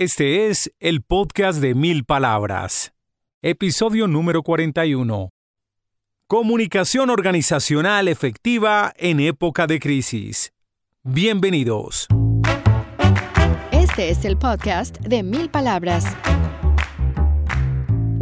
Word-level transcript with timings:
Este 0.00 0.48
es 0.48 0.72
el 0.80 1.02
podcast 1.02 1.60
de 1.60 1.74
mil 1.74 2.06
palabras. 2.06 2.94
Episodio 3.42 4.06
número 4.06 4.42
41. 4.42 5.28
Comunicación 6.26 7.10
organizacional 7.10 8.08
efectiva 8.08 8.94
en 8.96 9.20
época 9.20 9.66
de 9.66 9.78
crisis. 9.78 10.54
Bienvenidos. 11.02 12.06
Este 13.72 14.08
es 14.08 14.24
el 14.24 14.38
podcast 14.38 14.98
de 15.00 15.22
mil 15.22 15.50
palabras. 15.50 16.06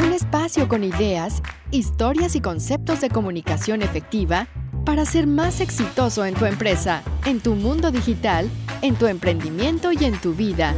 Un 0.00 0.12
espacio 0.12 0.66
con 0.66 0.82
ideas, 0.82 1.45
historias 1.70 2.34
y 2.34 2.40
conceptos 2.40 3.00
de 3.02 3.08
comunicación 3.08 3.82
efectiva 3.82 4.48
para 4.84 5.04
ser 5.04 5.29
más 5.29 5.60
exitoso 5.60 6.24
en 6.24 6.34
tu 6.34 6.45
empresa, 6.45 7.04
en 7.24 7.38
tu 7.38 7.54
mundo 7.54 7.92
digital, 7.92 8.50
en 8.82 8.96
tu 8.96 9.06
emprendimiento 9.06 9.92
y 9.92 10.04
en 10.04 10.20
tu 10.20 10.34
vida. 10.34 10.74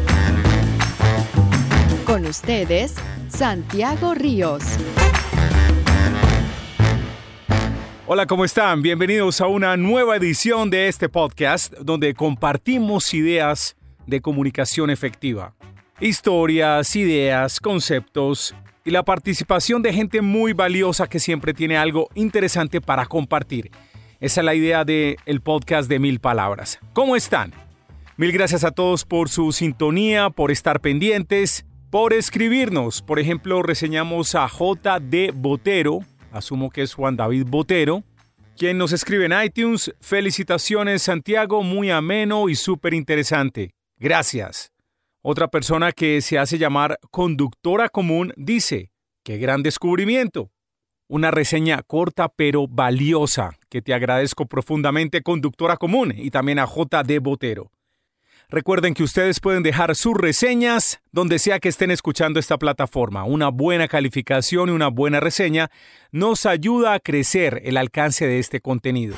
Con 2.10 2.26
ustedes, 2.26 2.96
Santiago 3.28 4.14
Ríos. 4.14 4.64
Hola, 8.04 8.26
¿cómo 8.26 8.44
están? 8.44 8.82
Bienvenidos 8.82 9.40
a 9.40 9.46
una 9.46 9.76
nueva 9.76 10.16
edición 10.16 10.70
de 10.70 10.88
este 10.88 11.08
podcast 11.08 11.72
donde 11.74 12.14
compartimos 12.14 13.14
ideas 13.14 13.76
de 14.08 14.20
comunicación 14.20 14.90
efectiva. 14.90 15.54
Historias, 16.00 16.96
ideas, 16.96 17.60
conceptos 17.60 18.56
y 18.84 18.90
la 18.90 19.04
participación 19.04 19.80
de 19.80 19.92
gente 19.92 20.20
muy 20.20 20.52
valiosa 20.52 21.08
que 21.08 21.20
siempre 21.20 21.54
tiene 21.54 21.76
algo 21.76 22.08
interesante 22.16 22.80
para 22.80 23.06
compartir. 23.06 23.70
Esa 24.18 24.40
es 24.40 24.44
la 24.44 24.56
idea 24.56 24.84
del 24.84 25.16
el 25.26 25.42
podcast 25.42 25.88
de 25.88 26.00
mil 26.00 26.18
palabras. 26.18 26.80
¿Cómo 26.92 27.14
están? 27.14 27.52
Mil 28.16 28.32
gracias 28.32 28.64
a 28.64 28.72
todos 28.72 29.04
por 29.04 29.28
su 29.28 29.52
sintonía, 29.52 30.30
por 30.30 30.50
estar 30.50 30.80
pendientes 30.80 31.66
por 31.90 32.12
escribirnos. 32.12 33.02
Por 33.02 33.18
ejemplo, 33.18 33.62
reseñamos 33.62 34.34
a 34.34 34.46
JD 34.46 35.32
Botero, 35.34 36.00
asumo 36.32 36.70
que 36.70 36.82
es 36.82 36.94
Juan 36.94 37.16
David 37.16 37.46
Botero, 37.48 38.04
quien 38.56 38.78
nos 38.78 38.92
escribe 38.92 39.26
en 39.26 39.44
iTunes, 39.44 39.92
felicitaciones 40.00 41.02
Santiago, 41.02 41.62
muy 41.62 41.90
ameno 41.90 42.48
y 42.48 42.54
súper 42.54 42.94
interesante. 42.94 43.72
Gracias. 43.98 44.70
Otra 45.22 45.48
persona 45.48 45.92
que 45.92 46.20
se 46.20 46.38
hace 46.38 46.58
llamar 46.58 46.98
conductora 47.10 47.88
común 47.88 48.32
dice, 48.36 48.90
qué 49.24 49.38
gran 49.38 49.62
descubrimiento. 49.62 50.50
Una 51.08 51.30
reseña 51.30 51.82
corta 51.82 52.28
pero 52.28 52.68
valiosa, 52.68 53.58
que 53.68 53.82
te 53.82 53.92
agradezco 53.92 54.46
profundamente, 54.46 55.22
conductora 55.22 55.76
común, 55.76 56.14
y 56.16 56.30
también 56.30 56.60
a 56.60 56.66
JD 56.66 57.20
Botero. 57.20 57.72
Recuerden 58.52 58.94
que 58.94 59.04
ustedes 59.04 59.38
pueden 59.38 59.62
dejar 59.62 59.94
sus 59.94 60.16
reseñas 60.16 61.00
donde 61.12 61.38
sea 61.38 61.60
que 61.60 61.68
estén 61.68 61.92
escuchando 61.92 62.40
esta 62.40 62.58
plataforma. 62.58 63.22
Una 63.22 63.48
buena 63.48 63.86
calificación 63.86 64.70
y 64.70 64.72
una 64.72 64.88
buena 64.88 65.20
reseña 65.20 65.70
nos 66.10 66.46
ayuda 66.46 66.94
a 66.94 66.98
crecer 66.98 67.62
el 67.64 67.76
alcance 67.76 68.26
de 68.26 68.40
este 68.40 68.60
contenido. 68.60 69.14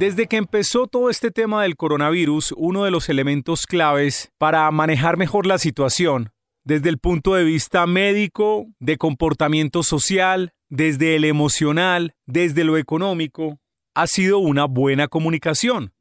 Desde 0.00 0.26
que 0.26 0.36
empezó 0.36 0.88
todo 0.88 1.10
este 1.10 1.30
tema 1.30 1.62
del 1.62 1.76
coronavirus, 1.76 2.52
uno 2.56 2.82
de 2.82 2.90
los 2.90 3.08
elementos 3.08 3.64
claves 3.64 4.32
para 4.36 4.68
manejar 4.72 5.16
mejor 5.16 5.46
la 5.46 5.58
situación, 5.58 6.32
desde 6.64 6.88
el 6.88 6.98
punto 6.98 7.36
de 7.36 7.44
vista 7.44 7.86
médico, 7.86 8.66
de 8.80 8.96
comportamiento 8.96 9.84
social, 9.84 10.54
desde 10.68 11.14
el 11.14 11.24
emocional, 11.24 12.16
desde 12.26 12.64
lo 12.64 12.76
económico, 12.78 13.60
ha 13.94 14.08
sido 14.08 14.38
una 14.38 14.64
buena 14.64 15.06
comunicación 15.06 15.92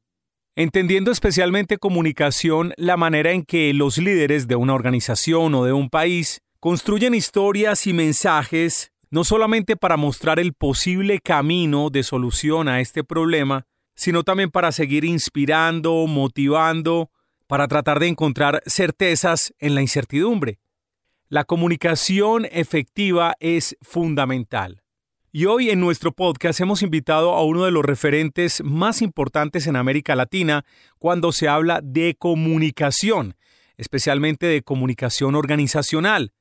entendiendo 0.57 1.11
especialmente 1.11 1.77
comunicación 1.77 2.73
la 2.77 2.97
manera 2.97 3.31
en 3.31 3.43
que 3.43 3.71
los 3.75 3.99
líderes 3.99 4.47
de 4.47 4.55
una 4.55 4.73
organización 4.73 5.53
o 5.53 5.63
de 5.63 5.71
un 5.71 5.91
país 5.91 6.41
construyen 6.59 7.13
historias 7.13 7.85
y 7.85 7.93
mensajes 7.93 8.91
no 9.11 9.23
solamente 9.23 9.77
para 9.77 9.97
mostrar 9.97 10.39
el 10.39 10.53
posible 10.53 11.19
camino 11.19 11.91
de 11.91 12.01
solución 12.01 12.69
a 12.69 12.81
este 12.81 13.03
problema, 13.03 13.67
sino 13.95 14.23
también 14.23 14.49
para 14.49 14.71
seguir 14.71 15.05
inspirando, 15.05 16.07
motivando, 16.07 17.11
para 17.45 17.67
tratar 17.67 17.99
de 17.99 18.07
encontrar 18.07 18.63
certezas 18.65 19.53
en 19.59 19.75
la 19.75 19.81
incertidumbre. 19.81 20.59
La 21.29 21.43
comunicación 21.43 22.47
efectiva 22.51 23.35
es 23.39 23.77
fundamental. 23.83 24.81
Y 25.37 25.45
hoy 25.45 25.69
en 25.69 25.79
nuestro 25.79 26.13
podcast 26.13 26.59
hemos 26.61 26.81
invitado 26.81 27.33
a 27.35 27.45
uno 27.45 27.63
de 27.63 27.69
los 27.69 27.85
referentes 27.85 28.63
más 28.63 29.03
importantes 29.03 29.67
en 29.67 29.75
América 29.75 30.15
Latina 30.15 30.65
cuando 30.97 31.31
se 31.31 31.47
habla 31.47 31.79
de 31.83 32.15
comunicación, 32.17 33.35
especialmente 33.77 34.47
de 34.47 34.63
comunicación 34.63 35.35
organizacional. 35.35 36.33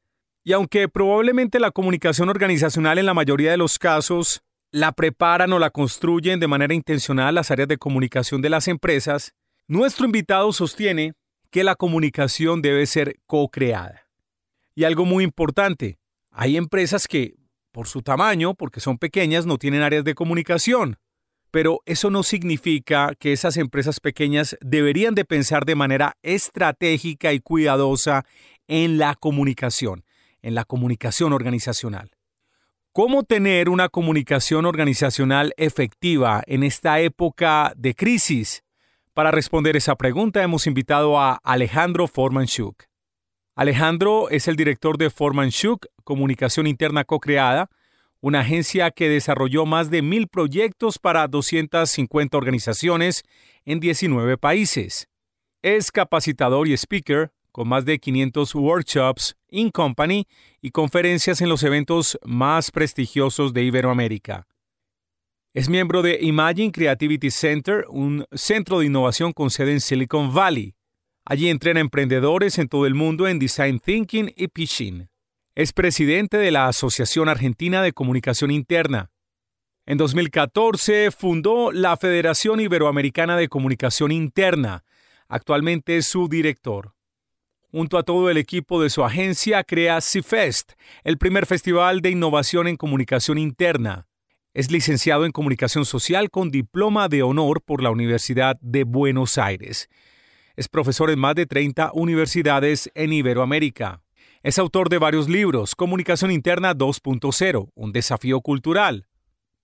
Y 0.44 0.54
aunque 0.54 0.88
probablemente 0.88 1.60
la 1.60 1.72
comunicación 1.72 2.30
organizacional 2.30 2.96
en 2.96 3.04
la 3.04 3.12
mayoría 3.12 3.50
de 3.50 3.58
los 3.58 3.78
casos 3.78 4.40
la 4.70 4.92
preparan 4.92 5.52
o 5.52 5.58
la 5.58 5.68
construyen 5.68 6.40
de 6.40 6.48
manera 6.48 6.72
intencional 6.72 7.34
las 7.34 7.50
áreas 7.50 7.68
de 7.68 7.76
comunicación 7.76 8.40
de 8.40 8.48
las 8.48 8.66
empresas, 8.66 9.34
nuestro 9.68 10.06
invitado 10.06 10.54
sostiene 10.54 11.12
que 11.50 11.64
la 11.64 11.74
comunicación 11.74 12.62
debe 12.62 12.86
ser 12.86 13.16
co-creada. 13.26 14.08
Y 14.74 14.84
algo 14.84 15.04
muy 15.04 15.22
importante, 15.22 15.98
hay 16.32 16.56
empresas 16.56 17.06
que 17.06 17.34
por 17.76 17.88
su 17.88 18.00
tamaño, 18.00 18.54
porque 18.54 18.80
son 18.80 18.96
pequeñas, 18.96 19.44
no 19.44 19.58
tienen 19.58 19.82
áreas 19.82 20.02
de 20.02 20.14
comunicación. 20.14 20.96
Pero 21.50 21.82
eso 21.84 22.08
no 22.08 22.22
significa 22.22 23.14
que 23.18 23.34
esas 23.34 23.58
empresas 23.58 24.00
pequeñas 24.00 24.56
deberían 24.62 25.14
de 25.14 25.26
pensar 25.26 25.66
de 25.66 25.74
manera 25.74 26.16
estratégica 26.22 27.34
y 27.34 27.40
cuidadosa 27.40 28.24
en 28.66 28.96
la 28.96 29.14
comunicación, 29.14 30.06
en 30.40 30.54
la 30.54 30.64
comunicación 30.64 31.34
organizacional. 31.34 32.12
¿Cómo 32.92 33.24
tener 33.24 33.68
una 33.68 33.90
comunicación 33.90 34.64
organizacional 34.64 35.52
efectiva 35.58 36.42
en 36.46 36.62
esta 36.62 37.00
época 37.00 37.74
de 37.76 37.94
crisis? 37.94 38.64
Para 39.12 39.32
responder 39.32 39.76
esa 39.76 39.96
pregunta 39.96 40.42
hemos 40.42 40.66
invitado 40.66 41.20
a 41.20 41.34
Alejandro 41.44 42.06
Formanchuk. 42.06 42.84
Alejandro 43.56 44.28
es 44.28 44.48
el 44.48 44.56
director 44.56 44.98
de 44.98 45.08
Formanchuk 45.08 45.86
Comunicación 46.04 46.66
Interna 46.66 47.04
Co-Creada, 47.04 47.70
una 48.20 48.40
agencia 48.40 48.90
que 48.90 49.08
desarrolló 49.08 49.64
más 49.64 49.88
de 49.88 50.02
mil 50.02 50.28
proyectos 50.28 50.98
para 50.98 51.26
250 51.26 52.36
organizaciones 52.36 53.22
en 53.64 53.80
19 53.80 54.36
países. 54.36 55.08
Es 55.62 55.90
capacitador 55.90 56.68
y 56.68 56.74
speaker 56.74 57.32
con 57.50 57.68
más 57.68 57.86
de 57.86 57.98
500 57.98 58.54
workshops 58.56 59.36
in 59.48 59.70
company 59.70 60.26
y 60.60 60.70
conferencias 60.70 61.40
en 61.40 61.48
los 61.48 61.62
eventos 61.62 62.18
más 62.26 62.70
prestigiosos 62.70 63.54
de 63.54 63.62
Iberoamérica. 63.62 64.46
Es 65.54 65.70
miembro 65.70 66.02
de 66.02 66.18
Imagine 66.20 66.72
Creativity 66.72 67.30
Center, 67.30 67.86
un 67.88 68.26
centro 68.32 68.80
de 68.80 68.86
innovación 68.86 69.32
con 69.32 69.48
sede 69.48 69.72
en 69.72 69.80
Silicon 69.80 70.34
Valley. 70.34 70.75
Allí 71.28 71.48
entrena 71.48 71.80
emprendedores 71.80 72.56
en 72.56 72.68
todo 72.68 72.86
el 72.86 72.94
mundo 72.94 73.26
en 73.26 73.40
Design 73.40 73.80
Thinking 73.80 74.32
y 74.36 74.46
Pitching. 74.46 75.08
Es 75.56 75.72
presidente 75.72 76.36
de 76.36 76.52
la 76.52 76.68
Asociación 76.68 77.28
Argentina 77.28 77.82
de 77.82 77.92
Comunicación 77.92 78.52
Interna. 78.52 79.10
En 79.86 79.98
2014 79.98 81.10
fundó 81.10 81.72
la 81.72 81.96
Federación 81.96 82.60
Iberoamericana 82.60 83.36
de 83.36 83.48
Comunicación 83.48 84.12
Interna. 84.12 84.84
Actualmente 85.26 85.96
es 85.96 86.06
su 86.06 86.28
director. 86.28 86.94
Junto 87.72 87.98
a 87.98 88.04
todo 88.04 88.30
el 88.30 88.36
equipo 88.36 88.80
de 88.80 88.88
su 88.88 89.02
agencia 89.02 89.64
crea 89.64 90.00
CIFEST, 90.00 90.74
el 91.02 91.18
primer 91.18 91.46
festival 91.46 92.02
de 92.02 92.10
innovación 92.10 92.68
en 92.68 92.76
comunicación 92.76 93.38
interna. 93.38 94.06
Es 94.54 94.70
licenciado 94.70 95.24
en 95.26 95.32
comunicación 95.32 95.86
social 95.86 96.30
con 96.30 96.52
diploma 96.52 97.08
de 97.08 97.24
honor 97.24 97.62
por 97.62 97.82
la 97.82 97.90
Universidad 97.90 98.56
de 98.60 98.84
Buenos 98.84 99.38
Aires. 99.38 99.88
Es 100.56 100.68
profesor 100.68 101.10
en 101.10 101.18
más 101.18 101.34
de 101.34 101.44
30 101.44 101.90
universidades 101.92 102.90
en 102.94 103.12
Iberoamérica. 103.12 104.00
Es 104.42 104.58
autor 104.58 104.88
de 104.88 104.96
varios 104.96 105.28
libros, 105.28 105.74
Comunicación 105.74 106.30
Interna 106.30 106.74
2.0, 106.74 107.70
un 107.74 107.92
desafío 107.92 108.40
cultural. 108.40 109.06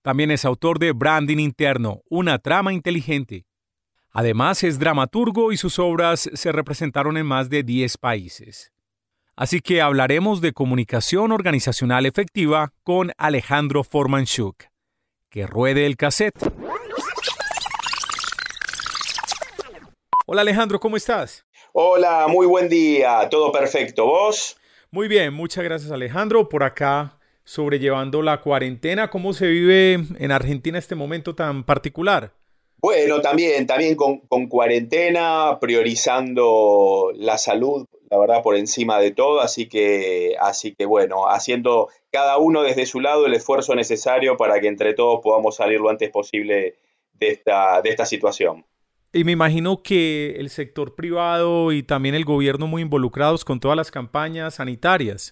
También 0.03 0.29
es 0.29 0.45
autor 0.45 0.77
de 0.77 0.91
Branding 0.91 1.39
Interno, 1.39 2.01
una 2.11 2.37
trama 2.37 2.73
inteligente. 2.73 3.47
Además 4.11 4.63
es 4.63 4.77
dramaturgo 4.77 5.51
y 5.51 5.57
sus 5.57 5.79
obras 5.79 6.29
se 6.31 6.51
representaron 6.51 7.17
en 7.17 7.25
más 7.25 7.49
de 7.49 7.63
10 7.63 7.97
países. 7.97 8.71
Así 9.35 9.61
que 9.61 9.81
hablaremos 9.81 10.41
de 10.41 10.53
comunicación 10.53 11.31
organizacional 11.31 12.05
efectiva 12.05 12.71
con 12.83 13.13
Alejandro 13.17 13.83
Formanchuk. 13.83 14.65
Que 15.31 15.47
ruede 15.47 15.87
el 15.87 15.97
cassette. 15.97 16.37
Hola 20.25 20.39
Alejandro, 20.39 20.79
¿cómo 20.79 20.95
estás? 20.95 21.45
Hola, 21.73 22.27
muy 22.29 22.47
buen 22.47 22.69
día, 22.69 23.27
todo 23.29 23.51
perfecto. 23.51 24.05
¿Vos? 24.05 24.55
Muy 24.89 25.09
bien, 25.09 25.33
muchas 25.33 25.65
gracias 25.65 25.91
Alejandro. 25.91 26.47
Por 26.47 26.63
acá, 26.63 27.19
sobrellevando 27.43 28.21
la 28.21 28.39
cuarentena, 28.39 29.09
¿cómo 29.09 29.33
se 29.33 29.47
vive 29.47 29.95
en 30.17 30.31
Argentina 30.31 30.79
este 30.79 30.95
momento 30.95 31.35
tan 31.35 31.65
particular? 31.65 32.31
Bueno, 32.77 33.19
también, 33.19 33.67
también 33.67 33.97
con, 33.97 34.47
cuarentena, 34.47 35.57
priorizando 35.59 37.11
la 37.15 37.37
salud, 37.37 37.85
la 38.09 38.17
verdad, 38.17 38.41
por 38.41 38.55
encima 38.55 38.99
de 38.99 39.11
todo, 39.11 39.41
así 39.41 39.67
que, 39.67 40.37
así 40.39 40.73
que 40.73 40.85
bueno, 40.85 41.27
haciendo 41.27 41.89
cada 42.13 42.37
uno 42.37 42.63
desde 42.63 42.85
su 42.85 43.01
lado 43.01 43.25
el 43.25 43.33
esfuerzo 43.33 43.75
necesario 43.75 44.37
para 44.37 44.61
que 44.61 44.67
entre 44.67 44.93
todos 44.93 45.19
podamos 45.21 45.57
salir 45.57 45.81
lo 45.81 45.89
antes 45.89 46.09
posible 46.11 46.75
de 47.11 47.29
esta, 47.29 47.81
de 47.81 47.89
esta 47.89 48.05
situación. 48.05 48.65
Y 49.13 49.23
me 49.23 49.31
imagino 49.31 49.83
que 49.83 50.35
el 50.37 50.49
sector 50.49 50.95
privado 50.95 51.71
y 51.71 51.83
también 51.83 52.15
el 52.15 52.25
gobierno 52.25 52.65
muy 52.65 52.81
involucrados 52.81 53.45
con 53.45 53.59
todas 53.59 53.77
las 53.77 53.91
campañas 53.91 54.55
sanitarias. 54.55 55.31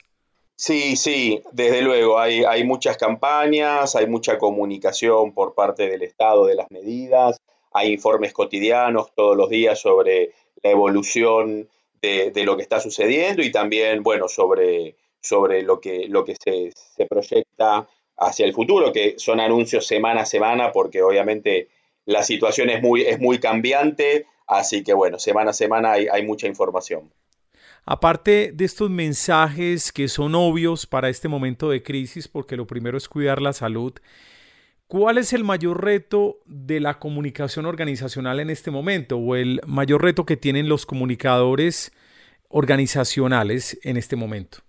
Sí, 0.56 0.96
sí, 0.96 1.42
desde 1.52 1.82
luego, 1.82 2.20
hay, 2.20 2.44
hay 2.44 2.64
muchas 2.64 2.96
campañas, 2.96 3.96
hay 3.96 4.06
mucha 4.06 4.38
comunicación 4.38 5.34
por 5.34 5.56
parte 5.56 5.90
del 5.90 6.04
Estado 6.04 6.46
de 6.46 6.54
las 6.54 6.70
medidas, 6.70 7.38
hay 7.74 7.94
informes 7.94 8.34
cotidianos 8.34 9.12
todos 9.16 9.36
los 9.36 9.50
días 9.50 9.80
sobre 9.80 10.32
la 10.62 10.70
evolución 10.70 11.68
de, 12.02 12.32
lo 12.44 12.56
que 12.58 12.64
está 12.64 12.80
sucediendo 12.80 13.44
y 13.44 13.52
también, 13.52 14.04
bueno, 14.04 14.28
sobre, 14.28 14.96
sobre 15.20 15.62
lo 15.62 15.80
que, 15.80 16.08
lo 16.08 16.26
que 16.26 16.36
se, 16.36 16.72
proyecta 17.08 17.88
hacia 18.18 18.46
el 18.46 18.54
futuro, 18.54 18.92
que 18.92 19.16
son 19.18 19.40
anuncios 19.40 19.88
semana 19.88 20.22
a 20.22 20.26
semana, 20.26 20.72
porque 20.72 21.02
obviamente 21.02 21.70
la 22.06 22.24
situación 22.24 22.70
es 22.70 22.82
muy, 22.82 23.02
es 23.02 23.20
muy 23.20 23.40
cambiante, 23.40 24.26
así 24.48 24.84
que 24.84 24.94
bueno, 24.94 25.20
semana 25.20 25.52
a 25.52 25.54
semana 25.54 25.94
hay, 25.94 26.08
hay 26.08 26.26
mucha 26.26 26.48
información. 26.48 27.12
Aparte 27.86 28.52
de 28.54 28.66
estos 28.66 28.90
mensajes 28.90 29.92
que 29.92 30.08
son 30.08 30.36
obvios 30.36 30.86
para 30.86 31.10
este 31.10 31.28
momento 31.28 31.70
de 31.70 31.82
crisis, 31.82 32.28
porque 32.28 32.56
lo 32.56 32.68
primero 32.68 32.98
es 32.98 33.10
cuidar 33.10 33.42
la 33.42 33.54
salud, 33.54 33.94
¿cuál 34.88 35.18
es 35.18 35.34
el 35.34 35.44
mayor 35.44 35.84
reto 35.84 36.40
de 36.46 36.80
la 36.80 37.00
comunicación 37.00 37.66
organizacional 37.66 38.40
en 38.40 38.52
este 38.52 38.70
momento 38.70 39.18
o 39.18 39.36
el 39.36 39.62
mayor 39.66 40.04
reto 40.04 40.26
que 40.26 40.38
tienen 40.38 40.70
los 40.70 40.86
comunicadores 40.86 41.92
organizacionales 42.50 43.80
en 43.84 43.98
este 43.98 44.16
momento? 44.16 44.60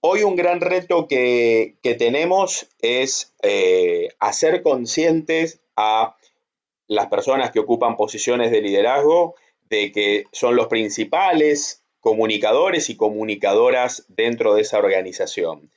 Hoy 0.00 0.22
un 0.22 0.36
gran 0.36 0.60
reto 0.60 1.06
que, 1.08 1.78
tenemos 1.98 2.68
es 2.82 3.32
eh, 3.42 4.08
hacer 4.18 4.62
conscientes 4.62 5.60
a 5.76 6.16
las 6.86 7.06
personas 7.06 7.50
que 7.50 7.60
ocupan 7.60 7.96
posiciones 7.96 8.50
de 8.50 8.60
liderazgo 8.60 9.34
de 9.68 9.92
que 9.92 10.24
son 10.32 10.56
los 10.56 10.66
principales 10.66 11.84
comunicadores 12.00 12.90
y 12.90 12.96
comunicadoras 12.96 14.04
dentro 14.08 14.54
de 14.54 14.62
esa 14.62 14.78
organización. 14.78 15.70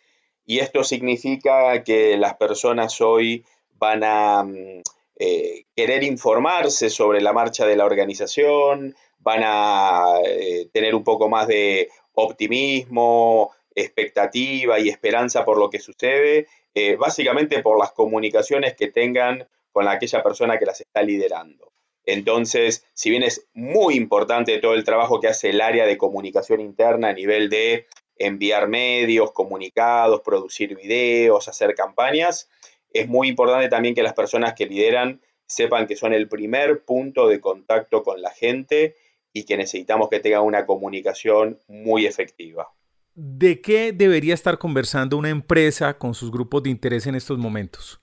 Y 0.45 0.59
esto 0.59 0.83
significa 0.83 1.83
que 1.83 2.17
las 2.17 2.35
personas 2.35 2.99
hoy 3.01 3.45
van 3.79 4.03
a 4.03 4.43
mm, 4.43 4.81
eh, 5.19 5.65
querer 5.75 6.03
informarse 6.03 6.89
sobre 6.89 7.21
la 7.21 7.33
marcha 7.33 7.65
de 7.65 7.75
la 7.75 7.85
organización, 7.85 8.95
van 9.19 9.41
a 9.43 10.05
eh, 10.25 10.69
tener 10.71 10.95
un 10.95 11.03
poco 11.03 11.27
más 11.29 11.47
de 11.47 11.89
optimismo, 12.13 13.51
expectativa 13.73 14.79
y 14.79 14.89
esperanza 14.89 15.45
por 15.45 15.57
lo 15.57 15.69
que 15.69 15.79
sucede, 15.79 16.47
eh, 16.73 16.95
básicamente 16.95 17.61
por 17.61 17.79
las 17.79 17.91
comunicaciones 17.91 18.75
que 18.75 18.87
tengan 18.87 19.47
con 19.77 19.87
aquella 19.87 20.23
persona 20.23 20.57
que 20.57 20.65
las 20.65 20.81
está 20.81 21.03
liderando. 21.03 21.71
Entonces, 22.03 22.83
si 22.95 23.11
bien 23.11 23.21
es 23.21 23.47
muy 23.53 23.93
importante 23.93 24.57
todo 24.57 24.73
el 24.73 24.83
trabajo 24.83 25.19
que 25.19 25.27
hace 25.27 25.51
el 25.51 25.61
área 25.61 25.85
de 25.85 25.99
comunicación 25.99 26.61
interna 26.61 27.09
a 27.09 27.13
nivel 27.13 27.47
de 27.47 27.85
enviar 28.17 28.67
medios, 28.67 29.31
comunicados, 29.33 30.21
producir 30.21 30.75
videos, 30.75 31.47
hacer 31.47 31.75
campañas, 31.75 32.49
es 32.91 33.07
muy 33.07 33.27
importante 33.27 33.69
también 33.69 33.93
que 33.93 34.01
las 34.01 34.15
personas 34.15 34.55
que 34.55 34.65
lideran 34.65 35.21
sepan 35.45 35.85
que 35.85 35.95
son 35.95 36.11
el 36.11 36.27
primer 36.27 36.83
punto 36.83 37.27
de 37.27 37.39
contacto 37.39 38.01
con 38.01 38.19
la 38.19 38.31
gente 38.31 38.95
y 39.31 39.43
que 39.43 39.57
necesitamos 39.57 40.09
que 40.09 40.19
tengan 40.19 40.41
una 40.41 40.65
comunicación 40.65 41.59
muy 41.67 42.07
efectiva. 42.07 42.67
¿De 43.13 43.61
qué 43.61 43.91
debería 43.91 44.33
estar 44.33 44.57
conversando 44.57 45.17
una 45.17 45.29
empresa 45.29 45.99
con 45.99 46.15
sus 46.15 46.31
grupos 46.31 46.63
de 46.63 46.71
interés 46.71 47.05
en 47.05 47.13
estos 47.13 47.37
momentos? 47.37 48.01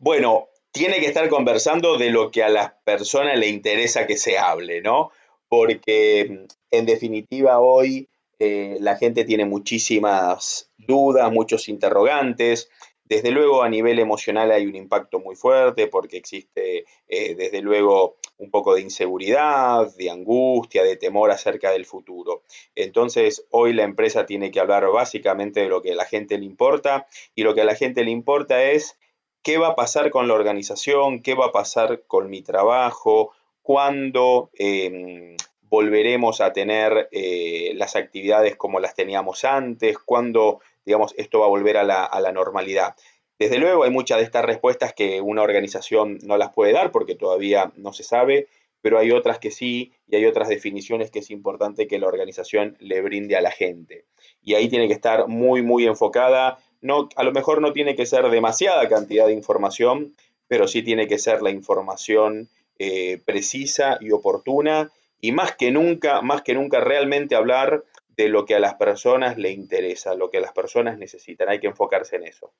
Bueno, 0.00 0.49
tiene 0.72 1.00
que 1.00 1.06
estar 1.06 1.28
conversando 1.28 1.98
de 1.98 2.10
lo 2.10 2.30
que 2.30 2.42
a 2.42 2.48
las 2.48 2.72
personas 2.84 3.38
le 3.38 3.48
interesa 3.48 4.06
que 4.06 4.16
se 4.16 4.38
hable, 4.38 4.82
¿no? 4.82 5.10
Porque 5.48 6.46
en 6.70 6.86
definitiva 6.86 7.58
hoy 7.60 8.08
eh, 8.38 8.78
la 8.80 8.96
gente 8.96 9.24
tiene 9.24 9.44
muchísimas 9.44 10.70
dudas, 10.78 11.30
muchos 11.32 11.68
interrogantes. 11.68 12.70
Desde 13.04 13.32
luego 13.32 13.64
a 13.64 13.68
nivel 13.68 13.98
emocional 13.98 14.52
hay 14.52 14.66
un 14.66 14.76
impacto 14.76 15.18
muy 15.18 15.34
fuerte 15.34 15.88
porque 15.88 16.16
existe 16.16 16.84
eh, 17.08 17.34
desde 17.34 17.60
luego 17.60 18.16
un 18.38 18.52
poco 18.52 18.76
de 18.76 18.82
inseguridad, 18.82 19.92
de 19.96 20.10
angustia, 20.10 20.84
de 20.84 20.96
temor 20.96 21.32
acerca 21.32 21.72
del 21.72 21.84
futuro. 21.84 22.44
Entonces 22.76 23.44
hoy 23.50 23.72
la 23.72 23.82
empresa 23.82 24.26
tiene 24.26 24.52
que 24.52 24.60
hablar 24.60 24.86
básicamente 24.92 25.60
de 25.60 25.68
lo 25.68 25.82
que 25.82 25.92
a 25.92 25.96
la 25.96 26.04
gente 26.04 26.38
le 26.38 26.46
importa 26.46 27.08
y 27.34 27.42
lo 27.42 27.54
que 27.54 27.62
a 27.62 27.64
la 27.64 27.74
gente 27.74 28.04
le 28.04 28.12
importa 28.12 28.62
es 28.62 28.96
qué 29.42 29.58
va 29.58 29.68
a 29.68 29.74
pasar 29.74 30.10
con 30.10 30.28
la 30.28 30.34
organización, 30.34 31.22
qué 31.22 31.34
va 31.34 31.46
a 31.46 31.52
pasar 31.52 32.02
con 32.06 32.28
mi 32.30 32.42
trabajo, 32.42 33.32
cuándo 33.62 34.50
em, 34.54 35.36
volveremos 35.62 36.40
a 36.40 36.52
tener 36.52 37.08
eh, 37.12 37.72
las 37.76 37.96
actividades 37.96 38.56
como 38.56 38.80
las 38.80 38.94
teníamos 38.94 39.44
antes, 39.44 39.98
cuándo, 39.98 40.60
digamos, 40.84 41.14
esto 41.16 41.40
va 41.40 41.46
a 41.46 41.50
volver 41.50 41.76
a 41.76 41.84
la, 41.84 42.32
normalidad. 42.32 42.96
Desde 43.38 43.58
luego 43.58 43.84
hay 43.84 43.90
muchas 43.90 44.18
de 44.18 44.24
estas 44.24 44.44
respuestas 44.44 44.92
que 44.92 45.20
una 45.20 45.42
organización 45.42 46.18
no 46.22 46.36
las 46.36 46.52
puede 46.52 46.72
dar 46.72 46.90
porque 46.90 47.14
todavía 47.14 47.72
no 47.76 47.92
se 47.92 48.02
sabe, 48.02 48.48
pero 48.82 48.98
hay 48.98 49.12
otras 49.12 49.38
que 49.38 49.50
sí 49.50 49.92
y 50.08 50.16
hay 50.16 50.26
otras 50.26 50.48
definiciones 50.48 51.10
que 51.10 51.20
es 51.20 51.30
importante 51.30 51.86
que 51.86 51.98
la 51.98 52.08
organización 52.08 52.76
le 52.80 53.00
brinde 53.00 53.36
a 53.36 53.40
la 53.40 53.50
gente. 53.50 54.04
Y 54.42 54.54
ahí 54.54 54.68
tiene 54.68 54.88
que 54.88 54.94
estar 54.94 55.28
muy, 55.28 55.62
muy 55.62 55.86
enfocada 55.86 56.58
no, 56.80 57.08
a 57.16 57.24
lo 57.24 57.32
mejor 57.32 57.60
no 57.60 57.72
tiene 57.72 57.94
que 57.94 58.06
ser 58.06 58.28
demasiada 58.30 58.88
cantidad 58.88 59.26
de 59.26 59.32
información, 59.32 60.14
pero 60.48 60.66
sí 60.66 60.82
tiene 60.82 61.06
que 61.06 61.18
ser 61.18 61.42
la 61.42 61.50
información 61.50 62.48
eh, 62.78 63.20
precisa 63.24 63.98
y 64.00 64.10
oportuna 64.10 64.90
y 65.20 65.32
más 65.32 65.52
que 65.52 65.70
nunca, 65.70 66.22
más 66.22 66.42
que 66.42 66.54
nunca 66.54 66.80
realmente 66.80 67.36
hablar 67.36 67.84
de 68.16 68.28
lo 68.28 68.44
que 68.44 68.54
a 68.54 68.60
las 68.60 68.74
personas 68.74 69.38
le 69.38 69.50
interesa, 69.50 70.14
lo 70.14 70.30
que 70.30 70.40
las 70.40 70.52
personas 70.52 70.98
necesitan. 70.98 71.48
Hay 71.48 71.60
que 71.60 71.68
enfocarse 71.68 72.16
en 72.16 72.24
eso. 72.24 72.52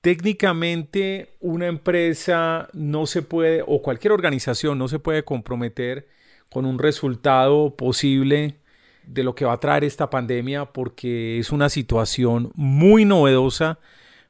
Técnicamente 0.00 1.28
una 1.40 1.66
empresa 1.66 2.68
no 2.72 3.06
se 3.06 3.22
puede, 3.22 3.62
o 3.66 3.82
cualquier 3.82 4.12
organización 4.12 4.78
no 4.78 4.88
se 4.88 4.98
puede 4.98 5.24
comprometer 5.24 6.06
con 6.50 6.64
un 6.64 6.78
resultado 6.78 7.76
posible 7.76 8.56
de 9.06 9.22
lo 9.22 9.34
que 9.34 9.44
va 9.44 9.54
a 9.54 9.60
traer 9.60 9.84
esta 9.84 10.10
pandemia 10.10 10.66
porque 10.66 11.38
es 11.38 11.50
una 11.50 11.68
situación 11.68 12.50
muy 12.54 13.04
novedosa 13.04 13.78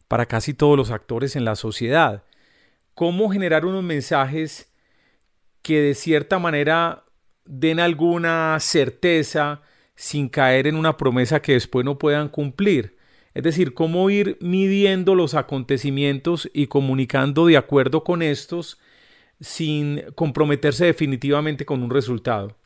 para 0.08 0.26
casi 0.26 0.54
todos 0.54 0.76
los 0.76 0.90
actores 0.90 1.34
en 1.34 1.44
la 1.44 1.56
sociedad. 1.56 2.22
¿Cómo 2.94 3.30
generar 3.30 3.64
unos 3.64 3.82
mensajes 3.82 4.70
que 5.62 5.80
de 5.80 5.94
cierta 5.94 6.38
manera 6.38 7.04
den 7.44 7.80
alguna 7.80 8.56
certeza 8.60 9.62
sin 9.94 10.28
caer 10.28 10.66
en 10.66 10.76
una 10.76 10.96
promesa 10.96 11.40
que 11.40 11.52
después 11.52 11.84
no 11.84 11.98
puedan 11.98 12.28
cumplir? 12.28 12.96
Es 13.34 13.42
decir, 13.42 13.74
cómo 13.74 14.08
ir 14.08 14.38
midiendo 14.40 15.14
los 15.14 15.34
acontecimientos 15.34 16.50
y 16.54 16.68
comunicando 16.68 17.46
de 17.46 17.56
acuerdo 17.56 18.02
con 18.02 18.22
estos 18.22 18.78
sin 19.40 20.02
comprometerse 20.14 20.86
definitivamente 20.86 21.66
con 21.66 21.82
un 21.82 21.90
resultado. 21.90 22.56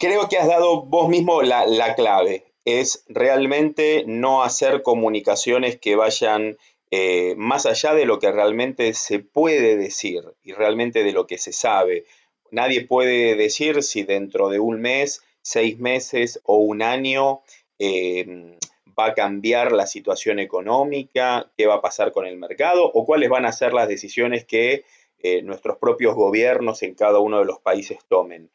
Creo 0.00 0.30
que 0.30 0.38
has 0.38 0.48
dado 0.48 0.80
vos 0.80 1.10
mismo 1.10 1.42
la, 1.42 1.94
clave. 1.94 2.46
Es 2.64 3.04
realmente 3.06 4.04
no 4.06 4.42
hacer 4.42 4.80
comunicaciones 4.82 5.78
que 5.78 5.94
vayan 5.94 6.56
eh, 6.90 7.34
más 7.36 7.66
allá 7.66 7.92
de 7.92 8.06
lo 8.06 8.18
que 8.18 8.32
realmente 8.32 8.94
se 8.94 9.18
puede 9.18 9.76
decir 9.76 10.22
y 10.42 10.54
realmente 10.54 11.04
de 11.04 11.12
lo 11.12 11.26
que 11.26 11.36
se 11.36 11.52
sabe. 11.52 12.06
Nadie 12.50 12.86
puede 12.86 13.36
decir 13.36 13.82
si 13.82 14.02
dentro 14.02 14.48
de 14.48 14.58
un 14.58 14.80
mes, 14.80 15.22
seis 15.42 15.78
meses 15.78 16.40
o 16.44 16.56
un 16.56 16.80
año 16.80 17.42
eh, 17.78 18.56
va 18.98 19.08
a 19.08 19.14
cambiar 19.14 19.72
la 19.72 19.86
situación 19.86 20.38
económica, 20.38 21.52
qué 21.58 21.66
va 21.66 21.74
a 21.74 21.82
pasar 21.82 22.10
con 22.12 22.24
el 22.24 22.38
mercado 22.38 22.90
o 22.90 23.04
cuáles 23.04 23.28
van 23.28 23.44
a 23.44 23.52
ser 23.52 23.74
las 23.74 23.86
decisiones 23.86 24.46
que 24.46 24.82
eh, 25.18 25.42
nuestros 25.42 25.76
propios 25.76 26.14
gobiernos 26.14 26.82
en 26.82 26.94
cada 26.94 27.18
uno 27.18 27.40
de 27.40 27.44
los 27.44 27.58
países 27.58 27.98
tomen. 28.08 28.50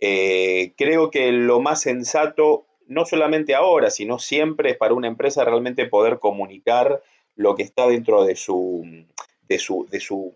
Eh, 0.00 0.72
creo 0.76 1.10
que 1.10 1.32
lo 1.32 1.60
más 1.60 1.80
sensato, 1.80 2.66
no 2.86 3.04
solamente 3.04 3.54
ahora, 3.54 3.90
sino 3.90 4.18
siempre 4.18 4.70
es 4.70 4.76
para 4.76 4.94
una 4.94 5.08
empresa 5.08 5.44
realmente 5.44 5.86
poder 5.86 6.18
comunicar 6.18 7.02
lo 7.34 7.54
que 7.54 7.62
está 7.62 7.86
dentro 7.86 8.24
de 8.24 8.36
su, 8.36 9.04
de 9.42 9.58
su, 9.58 9.86
de 9.90 10.00
su, 10.00 10.34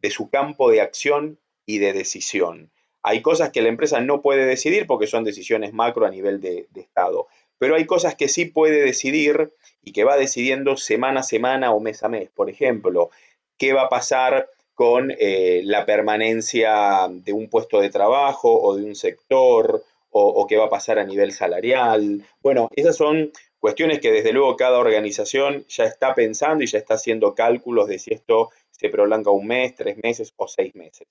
de 0.00 0.10
su 0.10 0.30
campo 0.30 0.70
de 0.70 0.80
acción 0.80 1.38
y 1.66 1.78
de 1.78 1.92
decisión. 1.92 2.70
Hay 3.02 3.22
cosas 3.22 3.50
que 3.50 3.62
la 3.62 3.68
empresa 3.68 4.00
no 4.00 4.20
puede 4.20 4.44
decidir 4.44 4.86
porque 4.86 5.06
son 5.06 5.24
decisiones 5.24 5.72
macro 5.72 6.06
a 6.06 6.10
nivel 6.10 6.40
de, 6.40 6.66
de, 6.70 6.80
Estado, 6.80 7.28
pero 7.58 7.76
hay 7.76 7.86
cosas 7.86 8.14
que 8.14 8.28
sí 8.28 8.44
puede 8.44 8.82
decidir 8.82 9.52
y 9.82 9.92
que 9.92 10.04
va 10.04 10.16
decidiendo 10.16 10.76
semana 10.76 11.20
a 11.20 11.22
semana 11.22 11.72
o 11.72 11.80
mes 11.80 12.02
a 12.02 12.08
mes. 12.08 12.28
Por 12.30 12.50
ejemplo, 12.50 13.10
qué 13.56 13.72
va 13.72 13.82
a 13.82 13.88
pasar 13.88 14.48
con 14.80 15.14
eh, 15.18 15.60
la 15.62 15.84
permanencia 15.84 17.06
de 17.10 17.34
un 17.34 17.50
puesto 17.50 17.82
de 17.82 17.90
trabajo 17.90 18.62
o 18.62 18.74
de 18.74 18.82
un 18.82 18.94
sector 18.94 19.84
o, 20.10 20.46
qué 20.46 20.56
va 20.56 20.64
a 20.64 20.70
pasar 20.70 20.98
a 20.98 21.04
nivel 21.04 21.32
salarial. 21.32 22.24
Bueno, 22.40 22.70
esas 22.74 22.96
son 22.96 23.30
cuestiones 23.58 24.00
que 24.00 24.10
desde 24.10 24.32
luego 24.32 24.56
cada 24.56 24.78
organización 24.78 25.66
ya 25.68 25.84
está 25.84 26.14
pensando 26.14 26.64
y 26.64 26.66
ya 26.66 26.78
está 26.78 26.94
haciendo 26.94 27.34
cálculos 27.34 27.88
de 27.88 27.98
si 27.98 28.14
esto 28.14 28.48
se 28.70 28.88
prolonga 28.88 29.30
un 29.30 29.48
mes, 29.48 29.74
tres 29.74 29.98
meses 30.02 30.32
o 30.36 30.48
seis 30.48 30.74
meses. 30.74 31.06